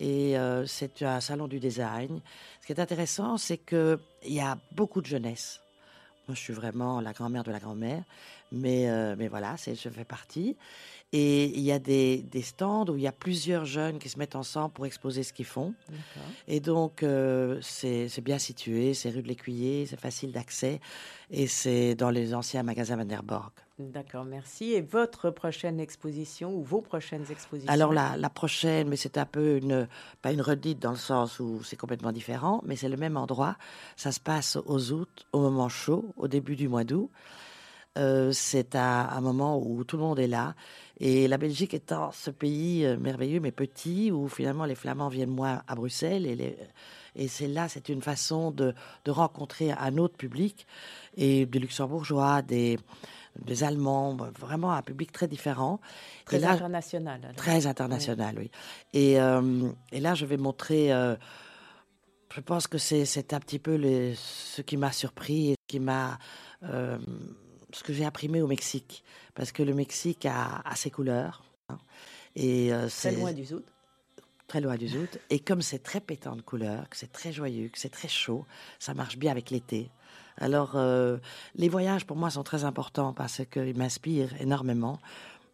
Et 0.00 0.36
euh, 0.36 0.66
c'est 0.66 1.02
un 1.02 1.20
salon 1.20 1.48
du 1.48 1.60
design. 1.60 2.20
Ce 2.60 2.66
qui 2.66 2.72
est 2.72 2.80
intéressant, 2.80 3.38
c'est 3.38 3.58
qu'il 3.58 3.98
y 4.26 4.40
a 4.40 4.58
beaucoup 4.72 5.00
de 5.00 5.06
jeunesse. 5.06 5.60
Moi, 6.26 6.34
je 6.34 6.40
suis 6.40 6.52
vraiment 6.52 7.00
la 7.00 7.12
grand-mère 7.12 7.44
de 7.44 7.52
la 7.52 7.60
grand-mère, 7.60 8.02
mais, 8.54 8.88
euh, 8.88 9.14
mais 9.18 9.28
voilà, 9.28 9.56
je 9.66 9.88
fais 9.88 10.04
partie. 10.04 10.56
Et 11.16 11.44
il 11.56 11.60
y 11.60 11.70
a 11.70 11.78
des, 11.78 12.24
stands 12.42 12.86
où 12.88 12.96
il 12.96 13.02
y 13.02 13.06
a 13.06 13.12
plusieurs 13.12 13.64
jeunes 13.64 14.00
qui 14.00 14.08
se 14.08 14.18
mettent 14.18 14.34
ensemble 14.34 14.72
pour 14.72 14.84
exposer 14.84 15.22
ce 15.22 15.32
qu'ils 15.32 15.44
font. 15.44 15.72
Et 16.48 16.58
donc, 16.58 17.04
euh, 17.04 17.60
c'est 17.62 18.20
bien 18.20 18.40
situé, 18.40 18.94
c'est 18.94 19.10
rue 19.10 19.22
de 19.22 19.28
l'Écuyer, 19.28 19.86
c'est 19.86 20.00
facile 20.00 20.32
d'accès. 20.32 20.80
Et 21.30 21.46
c'est 21.46 21.94
dans 21.94 22.10
les 22.10 22.34
anciens 22.34 22.64
magasins 22.64 22.96
Van 22.96 23.04
der 23.04 23.22
Borg. 23.22 23.52
D'accord, 23.78 24.24
merci. 24.24 24.72
Et 24.72 24.80
votre 24.80 25.30
prochaine 25.30 25.78
exposition 25.78 26.52
ou 26.52 26.64
vos 26.64 26.80
prochaines 26.80 27.26
expositions? 27.30 27.72
Alors, 27.72 27.92
la, 27.92 28.16
la 28.16 28.30
prochaine, 28.30 28.88
mais 28.88 28.96
c'est 28.96 29.16
un 29.16 29.24
peu 29.24 29.58
une, 29.58 29.86
pas 30.20 30.32
une 30.32 30.42
redite 30.42 30.80
dans 30.80 30.92
le 30.92 30.96
sens 30.96 31.38
où 31.38 31.62
c'est 31.62 31.76
complètement 31.76 32.12
différent, 32.12 32.60
mais 32.64 32.74
c'est 32.74 32.88
le 32.88 32.96
même 32.96 33.16
endroit. 33.16 33.56
Ça 33.96 34.10
se 34.10 34.18
passe 34.18 34.56
aux 34.66 34.90
août, 34.90 35.26
au 35.32 35.38
moment 35.38 35.68
chaud, 35.68 36.12
au 36.16 36.26
début 36.26 36.56
du 36.56 36.66
mois 36.66 36.82
d'août. 36.82 37.08
Euh, 37.96 38.32
c'est 38.32 38.74
un, 38.74 39.08
un, 39.08 39.20
moment 39.20 39.56
où 39.56 39.84
tout 39.84 39.96
le 39.96 40.02
monde 40.02 40.18
est 40.18 40.26
là. 40.26 40.54
Et 40.98 41.28
la 41.28 41.38
Belgique 41.38 41.74
étant 41.74 42.10
ce 42.10 42.30
pays 42.30 42.84
euh, 42.84 42.96
merveilleux 42.96 43.38
mais 43.38 43.52
petit, 43.52 44.10
où 44.10 44.28
finalement 44.28 44.64
les 44.64 44.74
Flamands 44.74 45.08
viennent 45.08 45.30
moins 45.30 45.62
à 45.68 45.76
Bruxelles, 45.76 46.26
et, 46.26 46.34
les, 46.34 46.56
et 47.14 47.28
c'est 47.28 47.46
là, 47.46 47.68
c'est 47.68 47.88
une 47.88 48.02
façon 48.02 48.50
de, 48.50 48.74
de, 49.04 49.10
rencontrer 49.12 49.70
un 49.70 49.96
autre 49.98 50.16
public, 50.16 50.66
et 51.16 51.46
des 51.46 51.58
luxembourgeois, 51.60 52.42
des, 52.42 52.80
des 53.40 53.62
Allemands, 53.62 54.16
vraiment 54.40 54.72
un 54.72 54.82
public 54.82 55.12
très 55.12 55.28
différent. 55.28 55.80
Très 56.24 56.44
international. 56.44 57.20
Très 57.36 57.66
international, 57.68 58.34
oui. 58.38 58.50
Et, 58.92 59.20
euh, 59.20 59.70
et, 59.92 60.00
là, 60.00 60.14
je 60.14 60.26
vais 60.26 60.36
montrer... 60.36 60.88
je 60.88 62.40
pense 62.40 62.66
que 62.66 62.78
c'est 62.78 63.32
un 63.32 63.40
petit 63.40 63.60
peu 63.60 63.78
ce 64.16 64.62
qui 64.62 64.76
m'a 64.76 64.90
surpris 64.90 65.50
et 65.50 65.52
ce 65.52 65.66
qui 65.68 65.78
m'a 65.78 66.18
ce 67.74 67.82
que 67.82 67.92
j'ai 67.92 68.04
imprimé 68.04 68.40
au 68.40 68.46
Mexique, 68.46 69.04
parce 69.34 69.52
que 69.52 69.62
le 69.62 69.74
Mexique 69.74 70.26
a, 70.26 70.62
ses 70.76 70.90
couleurs. 70.90 71.44
Hein, 71.68 71.78
et 72.36 72.72
euh, 72.72 72.88
c'est 72.88 73.12
loin 73.12 73.32
du 73.32 73.44
Zout. 73.44 73.64
très 74.46 74.60
loin 74.60 74.76
du 74.76 74.88
zout. 74.88 75.18
Et 75.30 75.38
comme 75.38 75.62
c'est 75.62 75.78
très 75.78 76.00
pétant 76.00 76.36
de 76.36 76.42
couleurs, 76.42 76.88
que 76.88 76.96
c'est 76.96 77.12
très 77.12 77.32
joyeux, 77.32 77.68
que 77.68 77.78
c'est 77.78 77.90
très 77.90 78.08
chaud, 78.08 78.44
ça 78.78 78.94
marche 78.94 79.16
bien 79.16 79.30
avec 79.30 79.50
l'été. 79.50 79.90
Alors, 80.36 80.72
euh, 80.74 81.18
les 81.54 81.68
voyages 81.68 82.06
pour 82.06 82.16
moi 82.16 82.30
sont 82.30 82.42
très 82.42 82.64
importants 82.64 83.12
parce 83.12 83.42
qu'ils 83.50 83.76
m'inspirent 83.76 84.40
énormément. 84.40 84.98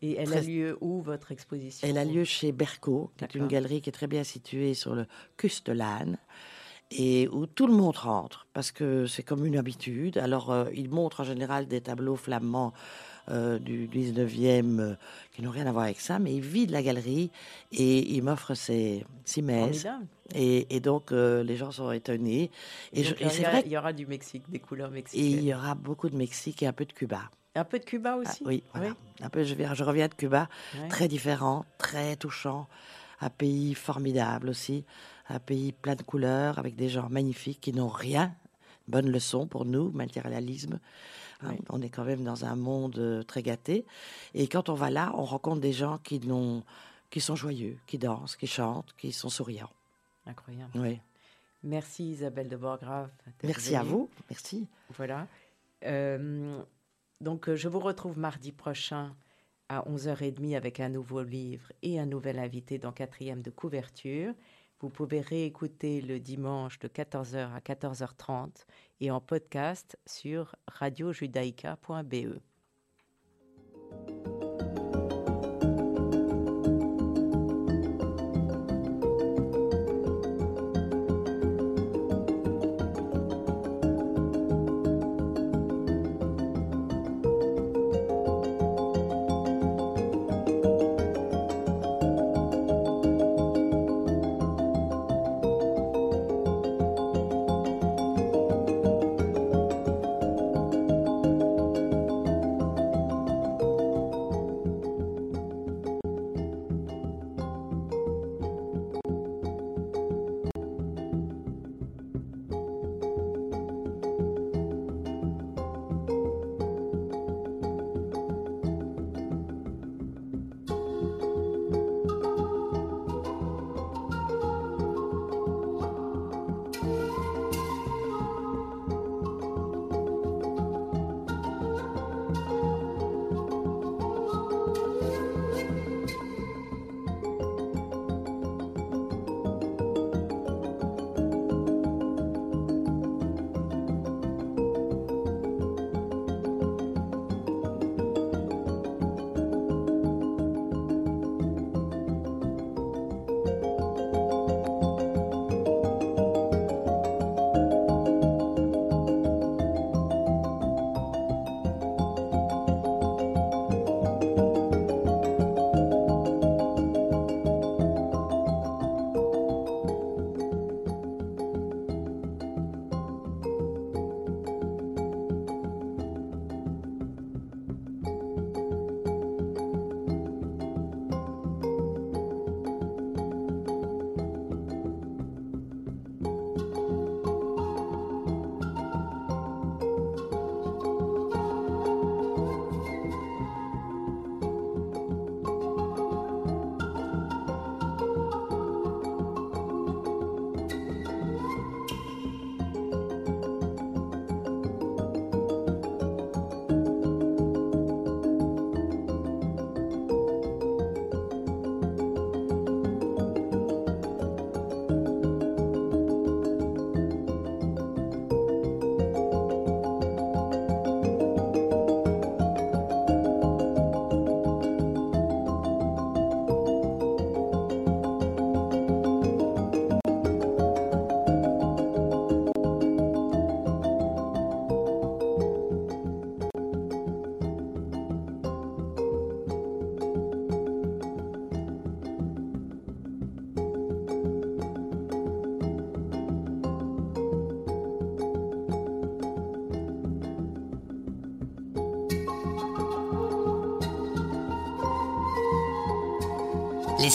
Et 0.02 0.16
elle 0.16 0.32
a 0.32 0.40
lieu 0.40 0.78
où 0.80 1.02
votre 1.02 1.30
exposition? 1.32 1.86
Elle 1.86 1.98
a 1.98 2.06
lieu 2.06 2.24
chez 2.24 2.52
Berco, 2.52 3.10
qui 3.18 3.24
est 3.24 3.34
une 3.34 3.46
galerie 3.46 3.82
qui 3.82 3.90
est 3.90 3.92
très 3.92 4.06
bien 4.06 4.24
située 4.24 4.72
sur 4.72 4.94
le 4.94 5.06
Kustelaan 5.36 6.16
et 6.90 7.28
où 7.28 7.46
tout 7.46 7.66
le 7.66 7.72
monde 7.72 7.96
rentre 7.96 8.46
parce 8.52 8.72
que 8.72 9.06
c'est 9.06 9.22
comme 9.22 9.46
une 9.46 9.56
habitude. 9.56 10.18
Alors, 10.18 10.50
euh, 10.50 10.64
ils 10.74 10.90
montrent 10.90 11.20
en 11.20 11.24
général 11.24 11.66
des 11.68 11.80
tableaux 11.80 12.16
flamands 12.16 12.72
euh, 13.30 13.60
du 13.60 13.86
19e 13.86 14.80
euh, 14.80 14.94
qui 15.32 15.42
n'ont 15.42 15.52
rien 15.52 15.66
à 15.66 15.72
voir 15.72 15.84
avec 15.84 16.00
ça, 16.00 16.18
mais 16.18 16.34
il 16.34 16.40
vide 16.40 16.70
la 16.70 16.82
galerie 16.82 17.30
et 17.70 18.14
il 18.16 18.24
m'offre 18.24 18.54
ses, 18.54 19.04
ses 19.24 19.44
Et, 20.34 20.74
et, 20.74 20.80
donc, 20.80 21.12
euh, 21.12 21.44
les 21.44 21.56
gens 21.56 21.70
sont 21.70 21.92
étonnés. 21.92 22.50
Et, 22.92 23.04
c'est 23.04 23.42
vrai. 23.42 23.62
Il 23.66 23.70
y 23.70 23.78
aura 23.78 23.92
du 23.92 24.06
Mexique, 24.06 24.42
des 24.48 24.58
couleurs 24.58 24.90
mexicaines. 24.90 25.24
Et 25.24 25.30
il 25.30 25.44
y 25.44 25.54
aura 25.54 25.76
beaucoup 25.76 26.08
de 26.08 26.16
Mexique 26.16 26.62
et 26.64 26.66
un 26.66 26.72
peu 26.72 26.84
de 26.84 26.92
Cuba. 26.92 27.30
Un 27.54 27.64
peu 27.64 27.78
de 27.78 27.84
Cuba 27.84 28.14
ah, 28.14 28.16
aussi 28.16 28.42
Oui, 28.44 28.64
voilà. 28.74 28.96
Un 29.20 29.28
peu, 29.28 29.44
je, 29.44 29.54
je 29.54 29.84
reviens 29.84 30.08
de 30.08 30.14
Cuba, 30.14 30.48
très 30.88 31.06
différent, 31.06 31.64
très 31.78 32.16
touchant. 32.16 32.66
Un 33.20 33.30
pays 33.30 33.74
formidable 33.74 34.48
aussi, 34.48 34.84
un 35.30 35.38
pays 35.38 35.72
plein 35.72 35.94
de 35.94 36.02
couleurs, 36.02 36.58
avec 36.58 36.76
des 36.76 36.88
gens 36.88 37.08
magnifiques 37.08 37.60
qui 37.60 37.72
n'ont 37.72 37.88
rien. 37.88 38.34
Bonne 38.88 39.10
leçon 39.10 39.46
pour 39.46 39.64
nous, 39.64 39.90
matérialisme. 39.92 40.80
Hein, 41.42 41.54
on 41.68 41.80
est 41.80 41.88
quand 41.88 42.04
même 42.04 42.24
dans 42.24 42.44
un 42.44 42.56
monde 42.56 42.98
euh, 42.98 43.22
très 43.22 43.42
gâté. 43.42 43.86
Et 44.34 44.48
quand 44.48 44.68
on 44.68 44.74
va 44.74 44.90
là, 44.90 45.12
on 45.14 45.24
rencontre 45.24 45.60
des 45.60 45.72
gens 45.72 45.98
qui, 45.98 46.20
qui 47.10 47.20
sont 47.20 47.36
joyeux, 47.36 47.78
qui 47.86 47.98
dansent, 47.98 48.36
qui 48.36 48.46
chantent, 48.46 48.92
qui 48.98 49.12
sont 49.12 49.28
souriants. 49.28 49.70
Incroyable. 50.26 50.72
Oui. 50.74 51.00
Merci 51.62 52.10
Isabelle 52.10 52.48
de 52.48 52.56
Borgrave. 52.56 53.10
Merci 53.42 53.76
à 53.76 53.82
vous. 53.82 54.08
Merci. 54.28 54.66
Voilà. 54.96 55.26
Euh, 55.84 56.60
donc, 57.20 57.48
euh, 57.48 57.56
je 57.56 57.68
vous 57.68 57.80
retrouve 57.80 58.18
mardi 58.18 58.50
prochain 58.50 59.14
à 59.68 59.82
11h30 59.88 60.56
avec 60.56 60.80
un 60.80 60.88
nouveau 60.88 61.22
livre 61.22 61.70
et 61.82 62.00
un 62.00 62.06
nouvel 62.06 62.38
invité 62.38 62.78
dans 62.78 62.92
quatrième 62.92 63.42
de 63.42 63.50
couverture. 63.50 64.34
Vous 64.80 64.88
pouvez 64.88 65.20
réécouter 65.20 66.00
le 66.00 66.18
dimanche 66.18 66.78
de 66.78 66.88
14h 66.88 67.52
à 67.52 67.60
14h30 67.60 68.64
et 69.00 69.10
en 69.10 69.20
podcast 69.20 69.98
sur 70.06 70.56
radiojudaïca.be. 70.68 72.40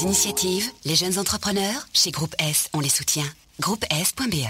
Initiatives, 0.01 0.69
les 0.83 0.95
jeunes 0.95 1.19
entrepreneurs, 1.19 1.87
chez 1.93 2.11
Groupe 2.11 2.35
S, 2.37 2.69
on 2.73 2.79
les 2.79 2.89
soutient. 2.89 3.29
Groupe 3.61 3.85
S.be 3.89 4.45